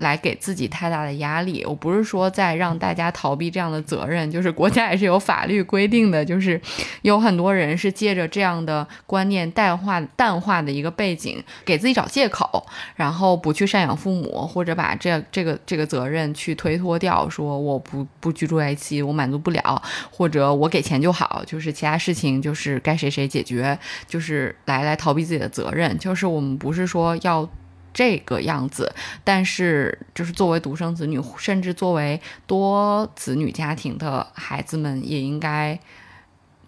[0.00, 6.60] 来给自己太大的压力，我不是说在让大家逃避这样的责任，就是国家也是有法律规定的，就是
[7.02, 27.48] 有很多人是借着这样的观念淡化淡化的一个背景，给自己找借口，然后不去赡养父母，或者把这这个这个责任去推脱掉，说我不不居住在一起，我满足不了，或者我给钱就好，就是其他事情就是该谁谁解决，就是来来逃避自己的责任，就是我们不是说要。
[27.92, 28.92] 这个样子，
[29.24, 35.78] 但是就是作为独生子女，甚至作为多子女家庭的孩子们，也应该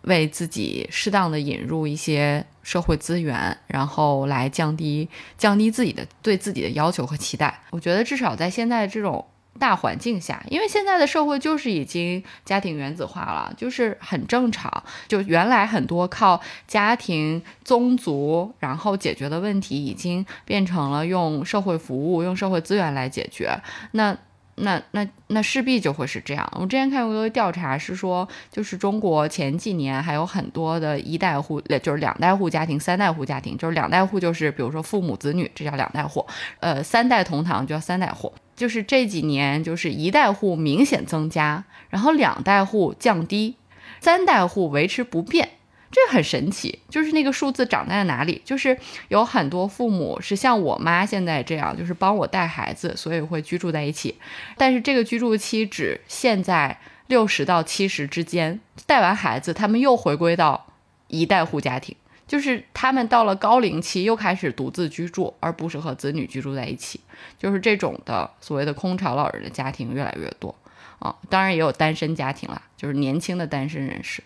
[0.02, 5.08] 为自己适当的引入一些社会资源，然后来降低
[5.38, 7.60] 降低自己的对自己的要求和期待。
[7.70, 9.24] 我觉得至少在现在这种。
[9.62, 14.82] 大环境下，因为现在的社会就是已经家庭原子化了，就是很正常。
[15.06, 23.56] 就原来很多靠家庭宗族然后解决的问题，已经变成了用社会服务、用社会资源来解决。
[23.92, 24.16] 那。
[24.56, 26.46] 那那那势必就会是这样。
[26.54, 36.24] 我之前看过一个调查，是说，就是中国前几年还有很多的一代户，就是两代户家庭、三代户家庭，就是两代户就是比如说父母子女，这叫两代户。
[36.60, 38.30] 呃，三代同堂就叫三代户。
[38.62, 43.56] 就是这几年就是一代户明显增加，然后两代户降低，
[44.00, 45.48] 三代户维持不变。
[45.90, 48.40] 这很神奇，就是那个数字长在了哪里？
[48.44, 48.78] 就是
[49.08, 54.14] 有很多父母是像我妈现在这样，就是帮我带孩子，所以会居住在一起。
[54.56, 56.78] 但是这个居住期只限在
[57.08, 60.68] 六十到七十之间，带完孩子，他们又回归到
[61.08, 61.96] 一代户家庭，
[62.32, 66.98] 就是他们到了高龄期又开始独自居住，而不是和子女居住在一起。
[67.38, 70.54] 就是这种的所谓的空巢老人的家庭越来越多
[70.98, 74.24] 啊，当然也有单身家庭啦，就是年轻的单身人士。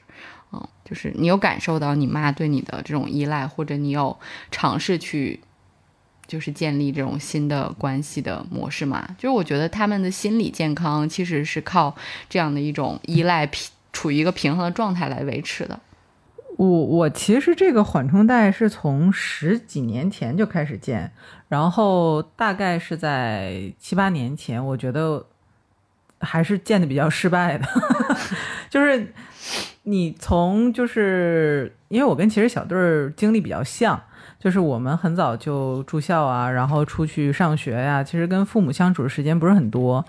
[0.53, 4.17] 嗯，就是你有感受到你妈对你的这种依赖，或者你有
[4.53, 5.41] 尝试去，
[6.29, 9.17] 就是建立这种新的关系的模式吗？
[9.19, 11.97] 就是我觉得他们的心理健康其实是靠
[12.29, 15.81] 这样的一种依赖平处于一个平衡的状态来维持的。
[16.57, 21.13] 我我其实这个缓冲带是从十几年前就开始建，
[21.49, 25.27] 然后大概是在七八年前，我觉得
[26.21, 27.67] 还是建的比较失败的，
[28.71, 29.13] 就是
[29.83, 34.01] 你从就是因为我跟其实小队儿经历比较像，
[34.39, 40.03] 就是我们很早就住校啊，然后出去上学呀、其实跟父母相处的时间不是很多。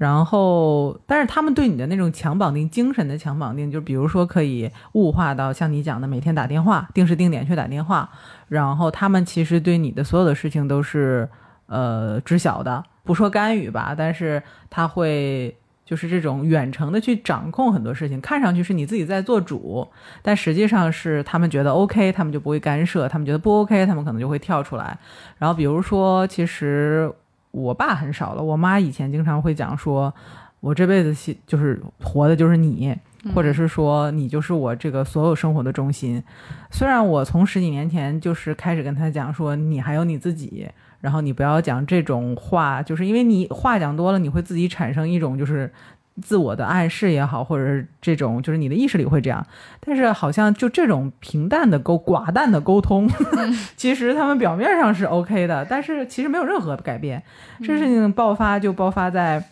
[0.00, 8.08] 然后，但是他们对你的那种强绑定、精神的强绑定，就比如说可以物化到像你讲的每天打电话、定时定点去打电话，
[8.48, 11.28] 然后他们其实对你的所有的事情都是
[11.66, 19.86] 呃知晓的，不说干预吧，但是他会就是这种远程的去掌控很多事情，看上去是你自己在做主，
[20.22, 24.98] 但实际上是他们觉得 OK，他们就不会干涉；他们觉得不 OK，他们可能就会跳出来。
[25.36, 27.12] 然后比如说，其实
[27.50, 30.12] 我爸很少了，我妈以前经常会讲说，
[30.60, 32.94] 我这辈子就是活的就是你，
[33.34, 36.22] 或者是说你就是我这个所有生活的中心。
[36.70, 40.68] 虽然我从十几年前就是开始跟他讲说，你还有你自己，
[41.00, 45.72] 然后你不要讲这种话，就是因为你话讲多了，你会自己产生一种就是。
[46.20, 49.44] 自我的暗示也好，或者是这种，就是你的意识里会这样，
[49.80, 53.08] 但是好像就这种平淡的沟、寡淡的沟通，
[53.76, 57.22] 其实他们表面上是 OK 的，但是其实没有任何改变。
[57.62, 59.42] 这事情爆发就爆发在，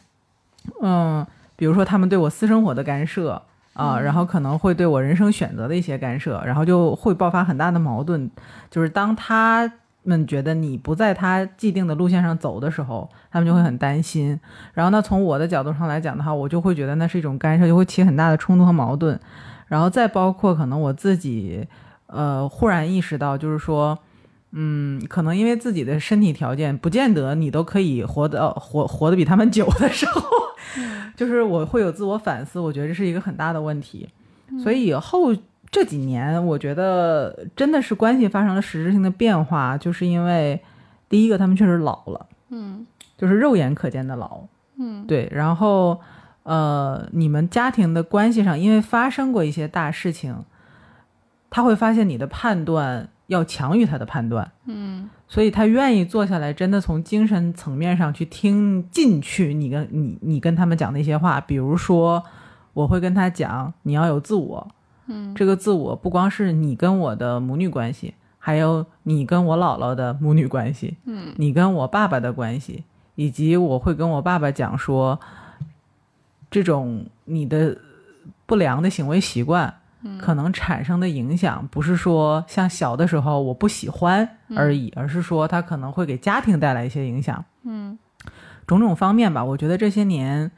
[0.81, 3.43] 嗯，比如说他们对我私生活的干涉
[3.75, 8.31] 啊，然后可能会对我人生选择的一些干涉，然后就会爆发很大的矛盾。
[8.71, 9.71] 就是当他
[10.05, 14.39] 们觉得你不在他既定的路线上走的时候，他们就会很担心。
[14.75, 19.19] 然后呢，从我的角度上来讲的话，我就会觉得那是一种干涉，就会起很大的冲突和矛盾。
[19.67, 21.67] 然后再包括可能我自己，
[22.07, 23.99] 呃，忽然意识到，就是说，
[24.53, 30.23] 嗯，可能因为自己的身体条件，不见得你都可以活得 活活得比他们久的时候，
[31.15, 34.09] 就是我会有自我反思，我觉得这是一个很大的问题。
[34.63, 35.35] 所以后
[35.71, 40.61] 这几年，我觉得真的是关系发生了实质性的变化，就是因为
[41.09, 44.41] 第一个他们确实老了，嗯就是肉眼可见的老，
[44.77, 45.07] 嗯。
[45.07, 46.01] 对，然后
[46.45, 50.45] 呃，你们家庭的关系上，因为发生过一些大事情，
[51.51, 62.23] 他会发现你的判断要强于他的判断，嗯所以他愿意坐下来，真的从精神层面上去听进去你跟你你跟他们讲的一些话，比如说，
[62.73, 64.67] 我会跟他讲，你要有自我，
[65.09, 65.35] 嗯。
[65.35, 71.35] 这个自我不光是你跟我的母女关系，还有你跟我姥姥的母女关系，嗯。
[71.37, 72.85] 你跟我爸爸的关系，
[73.17, 75.19] 以及我会跟我爸爸讲说，
[76.51, 77.77] 这种你的
[78.47, 79.75] 不良的行为习惯，
[80.21, 87.99] 可能产生的影响，不是说像小的时候我不喜欢而已，而是说它可能会给家庭带来一些影响，嗯。
[88.67, 89.43] 种种方面吧。
[89.43, 90.51] 我觉得这些年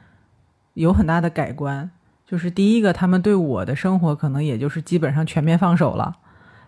[0.73, 1.89] 有很大的改观，
[2.31, 6.15] 就是第一个，他们对我的生活可能也就是基本上全面放手了。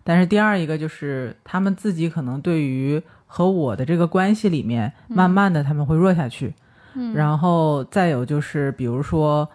[0.04, 6.54] 但是第二一个就是他们自己可能对于和我的这个关系里面，慢慢的他们会弱下去。
[6.96, 9.48] 嗯然后再有就是，比如说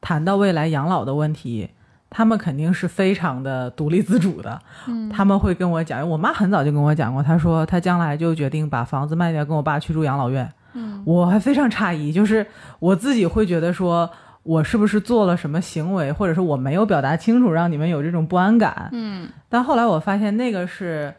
[0.00, 1.68] 谈到未来养老的问题，
[2.08, 4.62] 他们肯定是非常的独立自主的。
[4.86, 10.48] 嗯他们会跟我讲，我妈很早就跟我讲过，她说她将来就决定把房子卖掉，跟我爸去住养老院。
[10.74, 12.46] 嗯我还非常诧异，就是
[12.78, 14.08] 我自己会觉得说，
[14.46, 18.88] 我是不是做了什么行为，或者是我没有表达清楚，让你们有这种不安感。
[18.92, 21.12] 嗯但后来我发现，那个是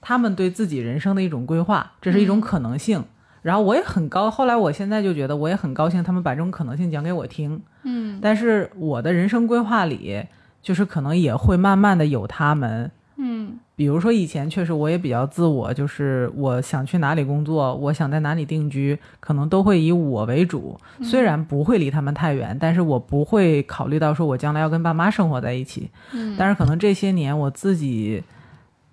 [0.00, 3.04] 他们对自己人生的一种规划，这是一种可能性。
[3.42, 7.62] 然后我也很高，后来我现在就觉得我也很高兴，他们把这种可能性讲给我听。
[7.84, 10.26] 嗯但是我的人生规划里，
[10.60, 12.90] 就是可能也会慢慢的有他们。
[13.16, 20.78] 嗯比如说以前确实我也比较自我，就是我想去哪里工作，我想在哪里定居，可能都会以我为主。
[21.02, 25.88] 虽然不会离他们太远，但是我不会考虑到说我将来要跟爸妈生活在一起。
[26.12, 28.22] 嗯但是可能这些年我自己，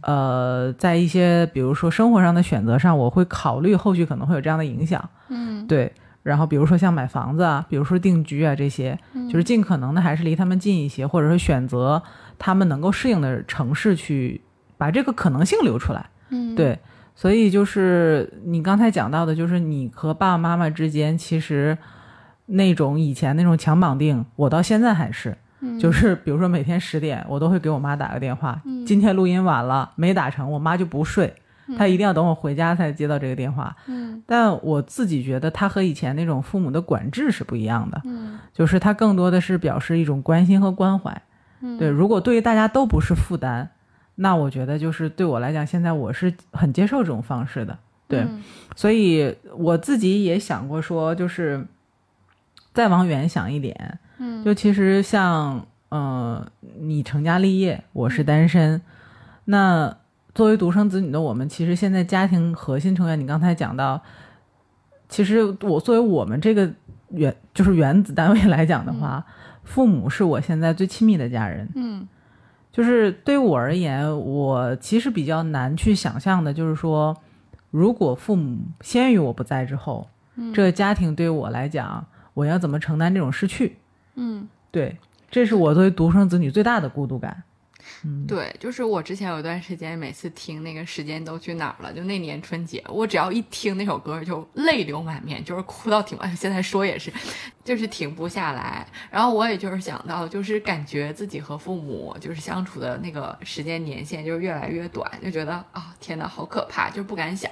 [0.03, 5.09] 呃，在一些比如说生活上的选择上，我会考虑后续可能会有这样的影响。
[5.27, 5.91] 嗯对，
[6.23, 12.01] 然后比如说像买房子啊，比如说定居啊这些，嗯就是尽可能的还是离他们近一些，或者说选择
[12.39, 14.39] 他们能够适应的城市去
[14.78, 16.05] 把这个可能性留出来。
[16.30, 16.78] 嗯对，
[17.15, 21.78] 所以就是你刚才讲到的，就是你和爸爸妈妈之间，其实
[22.45, 25.38] 那种以前那种强绑定，我到现在还是。
[25.59, 28.61] 嗯就是 比如说每天十点，我都会给我妈打个电话。
[28.86, 31.34] 今天录音晚了没打成，我妈就不睡，
[31.75, 33.75] 她一定要等我回家才接到这个电话。
[33.88, 41.19] 嗯但我自己觉得，她和以前那种父母的管制是不一样的，嗯就是她更多的是表示一种关心和关怀。
[41.61, 43.67] 嗯对，如果对于大家都不是负担，
[44.20, 47.78] 那我觉得就是对我来讲，现在我是很接受这种方式的。
[48.07, 48.43] 对，嗯
[48.76, 51.65] 所以我自己也想过说，就是
[52.74, 56.45] 再往远想一点，嗯就其实像，呃，
[56.80, 58.82] 你成家立业，我是单身。
[59.45, 59.97] 那
[60.34, 64.01] 作为独生子女的我们，其实现在家庭核心成员，你刚才讲到，
[65.09, 66.70] 其实我作为我们这个
[67.09, 69.26] 原就是原子单位来讲的话，
[69.63, 71.68] 父母是我现在最亲密的家人。
[71.76, 72.07] 嗯
[72.78, 77.17] 就是对于我而言，我其实比较难去想象的，就是说，
[77.71, 82.05] 如果父母先于我不在之后，嗯这个家庭对于我来讲，
[82.36, 83.78] 我要怎么承担这种失去？
[84.13, 84.95] 嗯，对，
[85.32, 87.41] 这是我作为独生子女最大的孤独感。
[88.27, 96.17] 对，就是我之前有一段时间，每次听那个《时间都去哪儿了》，就那年春节，我只要一听那首歌，就泪流满面，就是哭到停。
[96.19, 97.11] 哎，现在说也是，
[97.63, 98.85] 就是停不下来。
[99.09, 107.51] 然后我也就是想到，就是感觉自己和父母就是相处的那个时间年限就是越来越短，就觉得啊、天哪，好可怕，就不敢想。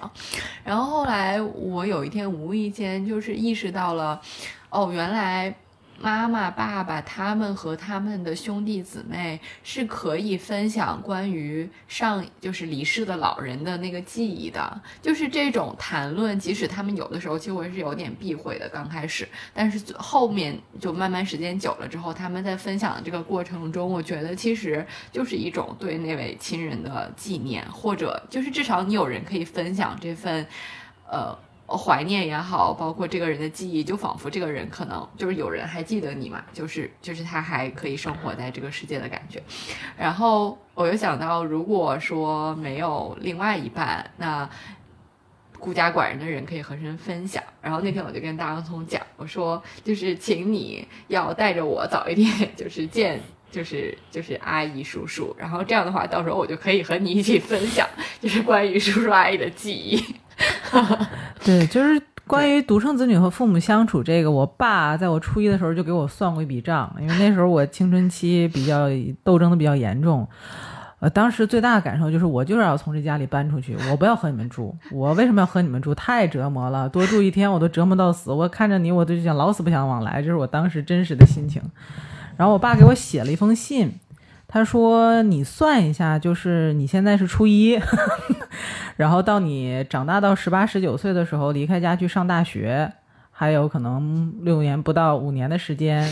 [0.64, 4.22] 然后后来我有一天无意间就是意识到了，
[4.70, 5.56] 哦，原来。
[5.98, 30.46] 妈妈、爸爸他们和他们的兄弟姊妹是可以分享关于上就是离世的老人的那个记忆的，就是这种谈论，即使他们有的时候其实我是有点避讳的，刚开始，但是后面就慢慢时间久了之后，他们在分享的这个过程中，我觉得其实就是一种对那位亲人的纪念，或者就是至少你有人可以分享这份，
[31.10, 31.38] 呃。
[31.68, 39.42] 怀念也好，包括这个人的记忆，就仿佛这个人可能就是有人还记得你嘛，就是就是他还可以生活在这个世界的感觉。
[39.98, 44.50] 然后我又想到，如果说没有另外一半，那
[45.58, 47.42] 孤家寡人的人可以和人分享。
[47.62, 53.20] 然后那天我就跟大洋葱讲，我说就是请你要带着我早一点， 就是见。
[53.52, 57.88] 就是就是阿姨叔叔，然后这样的话，到时候我就可以和你一起分享，
[58.20, 60.04] 就是关于叔叔阿姨的记忆。
[61.44, 68.88] 对，就是关于独生子女和父母相处这个，我爸在我初一的时候就给我算过一笔账，因为那时候我青春期比较
[69.24, 70.28] 斗争的比较严重。
[71.00, 74.74] 呃，当时最大的感受就是，我就是要从这家里搬出去，我不要和你们住。
[74.92, 75.94] 我为什么要和你们住？
[75.94, 78.32] 太折磨了，多住一天我都折磨到死。
[78.32, 81.62] 我看着你，我都想老死不相往来，这是我当时真实的心情。
[82.38, 84.00] 然后我爸给我写了一封信，
[84.56, 87.78] 他说：“你算一下，就是你现在是初一，
[88.96, 92.90] 然后到你长大到十八、十九岁的时候离开家去上大学，
[93.32, 96.10] 还有可能六年不到五年的时间，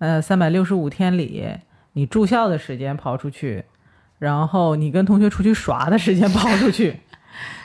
[0.00, 1.46] 呃，三百六十五天里，
[1.92, 3.64] 你住校的时间刨出去，
[4.18, 6.98] 然后你跟同学出去耍的时间刨出去，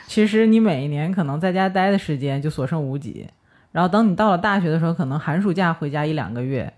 [0.06, 3.26] 其实你每一年可能在家待的时间就所剩无几。
[3.72, 6.72] 然后等你到了大学的时候，可能寒暑假回家一两个月。”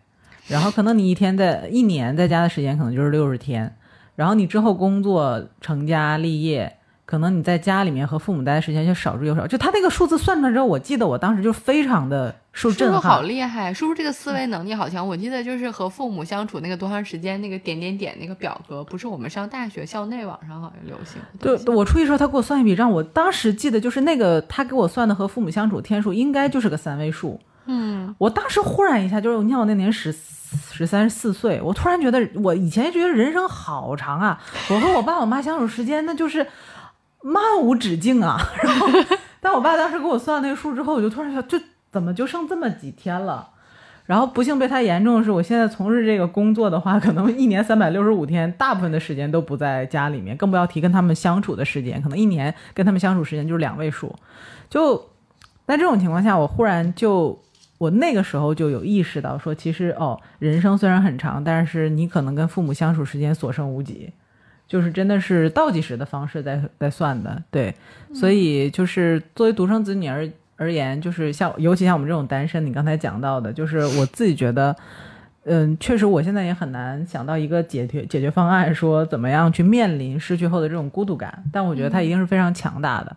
[0.48, 3.76] 然后可能你一天在一年在家的时间可能就是六十天，
[4.14, 9.46] 然后你之后工作成家立业，可能你在家里面和父母待的时间就少之又少。
[9.46, 13.22] 就他那个数字算出来之后，我记得我当时就非常的受震叔叔好。
[13.22, 15.06] 厉害，叔叔这个思维能力好强。
[15.06, 27.40] 我记得就是和父母相处那个多长时间，那个点点点那个表格，不是我们上大学校内网上好像流行对。，我出去时候他给我算一笔账，我当时记得就是那个他给我算的和父母相处天数应该就是个三位数。
[27.66, 30.12] 嗯，我当时忽然一下，就是你看我那年十
[30.72, 34.40] 十三四岁，我突然觉得我以前觉得人生好长啊，
[34.70, 36.46] 我和我爸我妈相处时间那就是
[37.22, 38.38] 漫无止境啊。
[38.62, 38.88] 然后，
[39.40, 41.58] 但我爸当时给我算那个数之后，我就突然想，就
[41.90, 43.50] 怎么就剩这么几天了？
[44.06, 54.14] 然后不幸被他严重的是，我现在从事这个工作的话，可能一年三百六十五天，大部分的时间都不在家里面，更不要提跟他们相处的时间，可能一年跟他们相处时间就是两位数。
[54.70, 54.96] 就
[55.66, 57.36] 在这种情况下，我忽然就
[57.78, 64.12] 我那个时候就有意识到说，其实哦，人生虽然很长，但是你可能跟父母相处时间所剩无几，
[64.66, 67.74] 就是真的是倒计时的方式在在算的，对，
[68.14, 74.74] 所以就是作为独生子女而而言，就是像尤其像我们这种单身，你刚才讲到的，就是我自己觉得。
[75.48, 81.40] 嗯，确实，我现在也很难想到一个解决解决方案，说怎么样去面临失去后的这种孤独感。
[81.52, 83.16] 但我觉得它一定是非常强大的。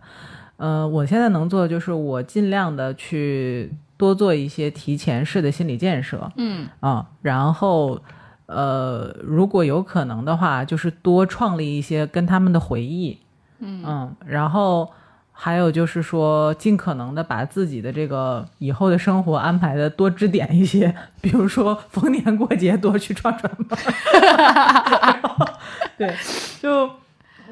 [0.58, 6.70] 呃，我现在能做的就是我尽量的去多做一些提前式的心理建设，嗯。
[6.80, 8.02] 啊、然后
[8.46, 13.20] 呃，如果有可能的话，就是多创立一些跟他们的回忆，
[13.60, 14.16] 嗯。
[14.26, 14.90] 然后
[15.34, 23.68] 还有就是说，尽可能的把自己的这个以后的生活安排的多支点一些， 比如说逢年过节多去串串门。
[23.70, 25.54] 儿，
[26.00, 26.16] 对，
[26.62, 26.90] 就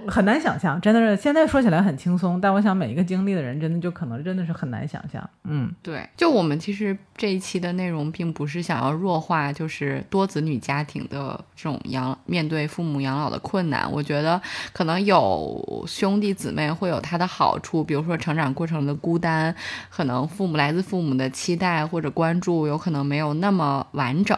[0.07, 5.71] 很难想象，真的是现在说起来很轻松，但我想每一个经历的人，真的就可能真的是很难想象，嗯。
[5.81, 13.89] 对，就我们其实这一期的内容，并不是想要弱化就是多子女家庭的这种养面对父母养老的困难。
[13.91, 14.41] 我觉得
[14.73, 19.53] 可能有兄弟姊妹会有他的好处，比如说成长过程的孤单，
[19.89, 24.37] 可能父母来自父母的期待或者关注有可能没有那么完整，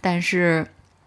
[0.00, 0.66] 但是。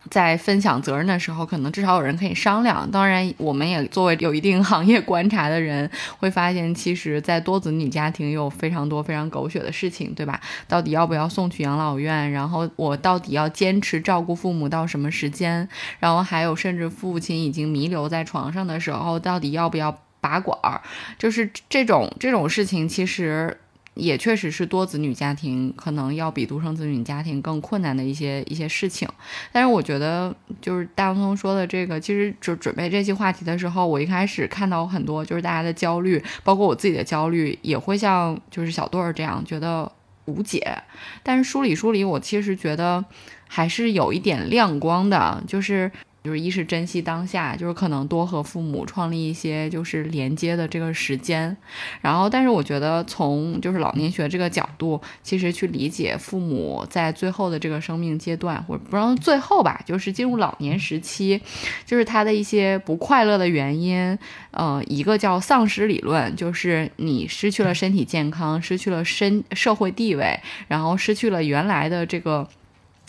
[0.10, 2.90] 在分享责任的时候，可能至少有人可以商量。
[2.90, 10.40] 当然，我们也作为有一定行业观察的人，会发现，其实，在多子女家庭有非常多非常狗血的事情，对吧？
[10.68, 12.32] 到底要不要送去养老院？
[12.32, 15.68] 然后我到底要坚持照顾父母到什么时间？
[16.00, 20.82] 然后还有，甚至父亲已经弥留在床上的时候，到底要不要拔管儿？
[21.18, 23.58] 就是这种这种事情，其实。
[24.00, 29.08] 也确实是多子女家庭可能要比独生子女家庭更困难的一些一些事情，
[29.52, 39.92] 但是我觉得就是大洋葱说的这个，其实就准备这期话题的时候，我一开始看到很多就是大家的焦虑，包括我自己的焦虑，也会像就是小队儿这样觉得
[40.26, 40.82] 无解，
[41.22, 43.04] 但是梳理梳理，我其实觉得
[43.48, 45.92] 还是有一点亮光的，就是。
[46.22, 51.56] 就是一是珍惜当下，就是可能多和父母创立一些就是连接的这个时间，
[52.02, 61.40] 然后但是我觉得从就是老年学这个角度，其实去理解父母在最后的这个生命阶段，或者不让最后吧，就是进入老年时期，
[61.86, 64.20] 就是他的一些不快乐的原因，
[64.52, 72.46] 呃，一个叫丧失理论，就是你失去了身体健康，失去了身社会地位，然后失去了原来的这个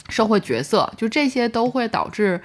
[0.09, 2.41] 社会角色，就这些都会导致。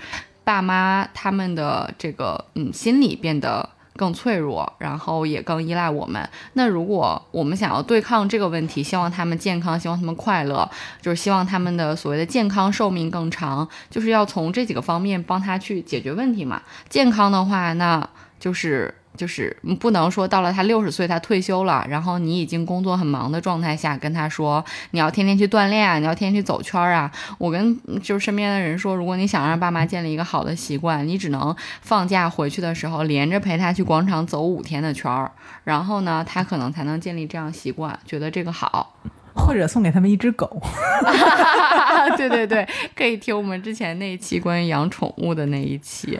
[0.45, 3.67] 爸妈他们的这个嗯心理变得
[3.97, 6.29] 更脆弱，然后也更依赖我们。
[6.53, 10.69] 那如果我们想要对抗这个问题，希望他们健康，希望他们快乐，
[11.01, 16.61] 就是希望他们的所谓的健康寿命更长，就是要从这几个方面帮他去解决问题嘛。
[16.87, 18.07] 健康的话，那
[18.39, 18.93] 就是。
[19.15, 27.11] 就是不能说到了他六十岁，他退休了，然后你已经工作很忙的状态下跟他说，你要天天去锻炼啊，你要天天去走圈啊。
[27.37, 35.31] 我跟就是身边的人说，如果你想让爸妈建立一个好的习惯，你只能放假回去的时候连着陪他去广场走五天的圈儿，
[35.63, 38.93] 然后呢，他可能才能建立这样习惯，觉得这个好。
[39.35, 40.49] 或者送给他们一只狗
[42.17, 46.19] 对对对，可以听我们之前那一期关于养宠物的那一期。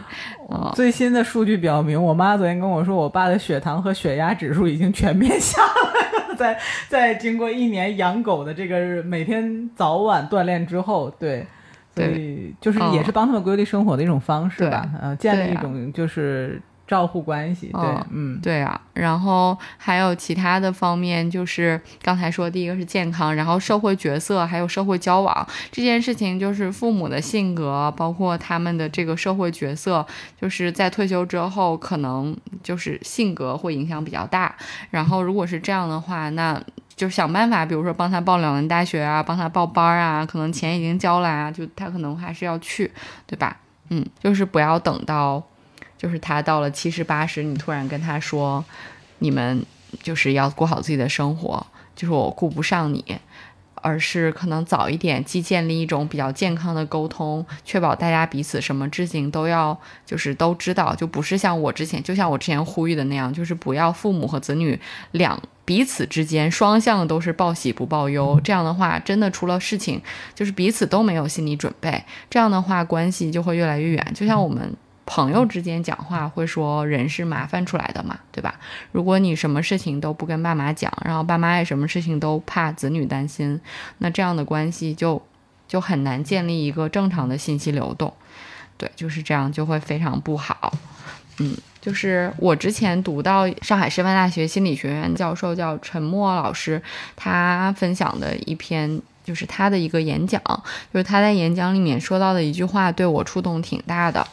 [0.74, 6.34] 最新的数据表明，我妈昨天跟我说，我爸的血糖和血压指数已经全面下来了。
[6.36, 6.58] 在
[6.88, 11.46] 在经过一年养狗的这个每天早晚锻炼之后，对，
[11.94, 16.60] 所以就是也是帮他们规律生活的一种方式吧，呃，建立一种就是。
[16.86, 30.06] 照护关系，对，嗯，对啊，然后还有其他的方面，就是刚才说第一个是健康，然后社会角色，还有社会交往这件事情，就是父母的性格，包括他们的这个社会角色，
[30.40, 34.54] 就是在退休之后，可能就是性格会影响比较大。
[34.90, 36.62] 然后如果是这样的话，那
[36.94, 42.92] 就想办法，比如说帮他报两年大学啊，帮他报班啊，可能钱已经交了啊，就他可能还是要去，
[43.26, 43.56] 对吧？
[43.90, 45.42] 嗯，就是不要等到。
[45.98, 48.64] 就是他到了七十八十，你突然跟他说，
[49.20, 49.64] 你们
[50.02, 53.02] 就是要过好自己的生活，就是我顾不上你，
[53.76, 64.78] 而是可能早一点，既建立一种比较健康的沟通，确保大家彼此什么事情都要就是都知道，就不是像我之前，就像我之前呼吁的那样，就是不要父母和子女
[65.12, 70.02] 两彼此之间双向都是报喜不报忧，这样的话，真的出了事情，
[70.34, 74.76] 就是彼此都没有心理准备，这样的话关系就会越来越远，就像我们。
[75.06, 78.56] 朋友之间讲话会说人是麻烦出来的嘛，对吧？
[78.90, 83.60] 如果你什么事情都不跟爸妈讲，然后爸妈也什么事情都怕子女担心，
[83.98, 85.22] 那这样的关系就
[85.68, 88.12] 就很难建立一个正常的信息流动。
[88.76, 90.72] 对，就是这样，就会非常不好。
[91.38, 96.82] 嗯，就是我之前读到上海师范大学心理学院教授叫陈默老师，
[97.14, 100.42] 他分享的一篇就是他的一个演讲，
[100.92, 104.26] 就是他在演讲里面说到的一句话，对我触动挺大的。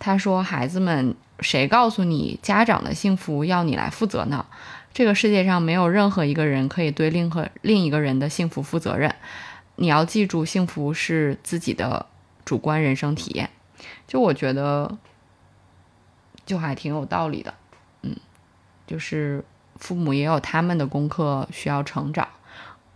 [0.00, 4.46] 他说：“孩子们，谁告诉你家长的幸福要你来负责呢？
[4.94, 9.14] 这个世界上没有任何一个人可以对另和另一个人的幸福负责任。
[9.76, 12.06] 你要记住，幸福是自己的
[12.46, 13.50] 主观人生体验。
[14.06, 14.98] 就我觉得，
[16.46, 17.52] 就还挺有道理的。
[18.00, 18.16] 嗯，
[18.86, 19.44] 就是
[19.76, 22.26] 父母也有他们的功课需要成长，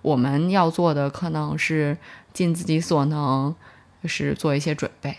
[0.01, 1.99] 我们要做的可能是
[2.33, 3.55] 尽自己所能，
[4.03, 5.19] 就是做一些准备。”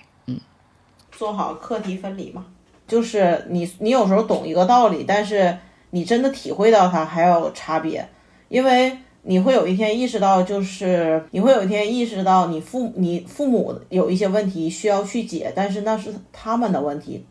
[1.17, 2.45] 做好课题分离嘛，
[2.87, 5.57] 就是你你有时候懂一个道理，但是
[5.91, 8.07] 你真的体会到它还有差别，
[8.49, 17.25] 因为你会有一天意识到，就是你会有一天意识到你父你父母有一些问题需要去解，但是那是他们的问题，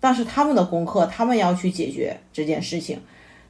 [0.00, 3.00] 但是他们的功课，他们要去解决这件事情。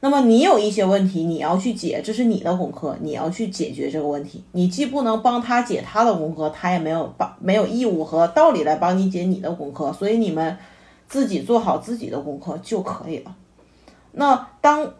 [0.03, 4.43] 那么你有一些问题你要去解，这是你的功课，你要去解决这个问题。
[4.51, 9.93] 你既不能帮他解他的功课，他也没有帮没有义务和道理来帮你解你的功课。
[9.93, 10.57] 所以你们
[11.07, 13.35] 自己做好自己的功课就可以了。
[14.13, 14.91] 那当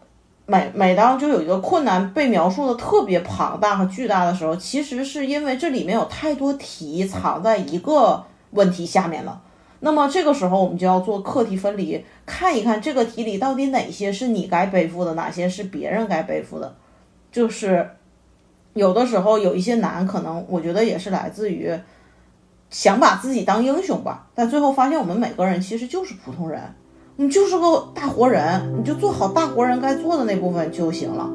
[0.46, 9.42] 每每当就有一个困难被描述的特别庞大和巨大的时候，其实是因为这里面有太多题藏在一个问题下面了。
[9.84, 16.76] 那么这个时候我们就要做课题分离，看一看这个题里到底哪些是你该背负的，哪些是别人该背负的。
[17.32, 17.90] 就是
[18.74, 21.72] 有的时候有一些难，可能我觉得也是来自于
[22.70, 26.62] 想把自己当英雄吧，但最后发现我们每个人其实就是普通人，
[27.16, 31.28] 你就是个大活人，你就做好大活人该做的那部分就行了。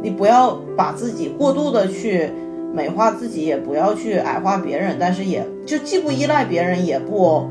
[0.00, 2.30] 你不要把自己过度的去
[2.72, 7.44] 美化自己，也不要去矮化别人，但是也就既不依赖别人，也不。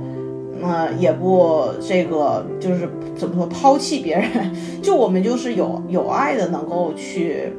[0.62, 4.30] 呃，也不这个就是怎么说抛弃别人，
[4.82, 7.54] 就我们就是有有爱的，能够去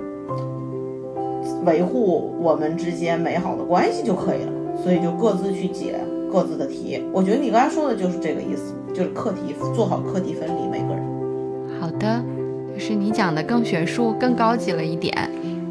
[1.65, 4.53] 维护我们之间美好的关系就可以了。
[4.83, 6.01] 所以就各自去解
[6.33, 7.03] 各自的题。
[7.13, 11.03] 我觉得你刚才说的就是这个意思，就是课题做好课题分离，每个人。
[11.79, 12.25] 好的，
[12.73, 15.15] 就是你讲的更学术、更高级了一点。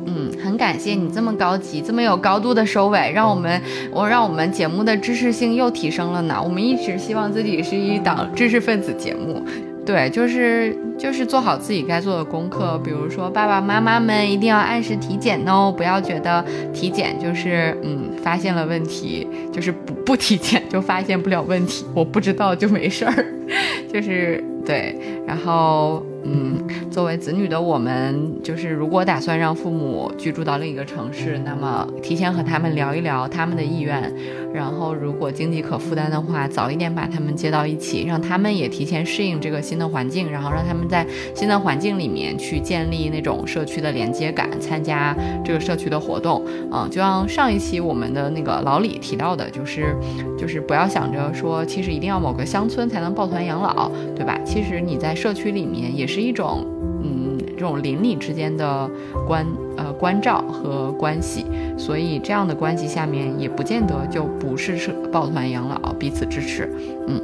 [0.05, 6.41] 嗯，很感谢你这么高级、这么有高度的收尾，让我们我让我们节目的知识性又提升了呢。
[6.43, 9.43] 我们一直希望自己是一档知识分子节目，
[9.85, 12.77] 对，就是就是做好自己该做的功课。
[12.83, 16.43] 比如说，爸爸妈妈们一定要按时体检哦，不要觉得
[16.73, 23.25] 体检就是嗯发现了问题，就是不不体检就发现不了问题，我不知道就没事儿，
[23.91, 24.95] 就是对，
[25.27, 26.03] 然后。
[26.23, 26.59] 嗯，
[26.89, 34.13] 作为子女的我们，就是如果打算让父母居住到另一个城市，那么提前和他们聊一聊他们的意愿，
[34.53, 46.45] 然后如果经济可负担的话，早一点把他们接到一起，让他们也提前适应这个新的环境，然后让他们在新的环境里面去建立那种社区的连接感，参加这个社区的活动。
[46.71, 49.95] 嗯，就像上一期我们的那个老李提到的，就是
[50.37, 54.39] 就是不要想着说，其实一定要某个乡村才能抱团养老，对吧？
[54.45, 56.21] 其实你在社区里面也是。
[56.21, 56.65] 一种，
[57.03, 58.89] 嗯，这种邻里之间的
[59.27, 59.45] 关
[59.75, 61.45] 呃关照和关系，
[61.75, 66.69] 所以这样的关系下面也不见得就不是是抱团养老，彼此支持，
[67.07, 67.19] 嗯，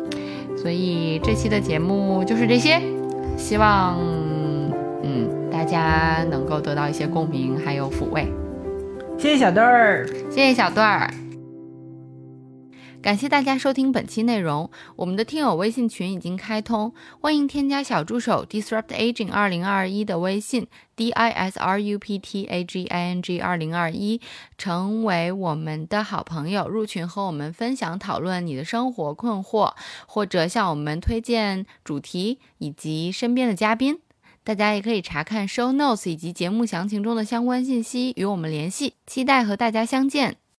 [0.57, 2.81] 所以这期的节目就是这些，
[3.37, 3.95] 希望
[5.03, 8.25] 嗯大家能够得到一些共鸣，还有抚慰。
[9.17, 11.26] 谢谢小豆儿，谢谢小豆儿。
[12.99, 14.69] 感谢大家收听本期内容。
[14.97, 23.39] 我们的听友微信群已经开通，欢迎添加小助手 disrupt aging 二零二一的微信 d i s r u p t a g i n g
[23.39, 24.19] 二零二一，
[24.57, 26.67] 成为我们的好朋友。
[26.67, 29.73] 入群和我们分享讨论你的生活困惑，
[30.05, 33.99] 或者向我们推荐主题以及身边的嘉宾。
[34.43, 38.95] 大家也可以查看 show notes 以及节目详情中的相关信息，与我们联系。
[39.05, 40.37] 期待和大家相见。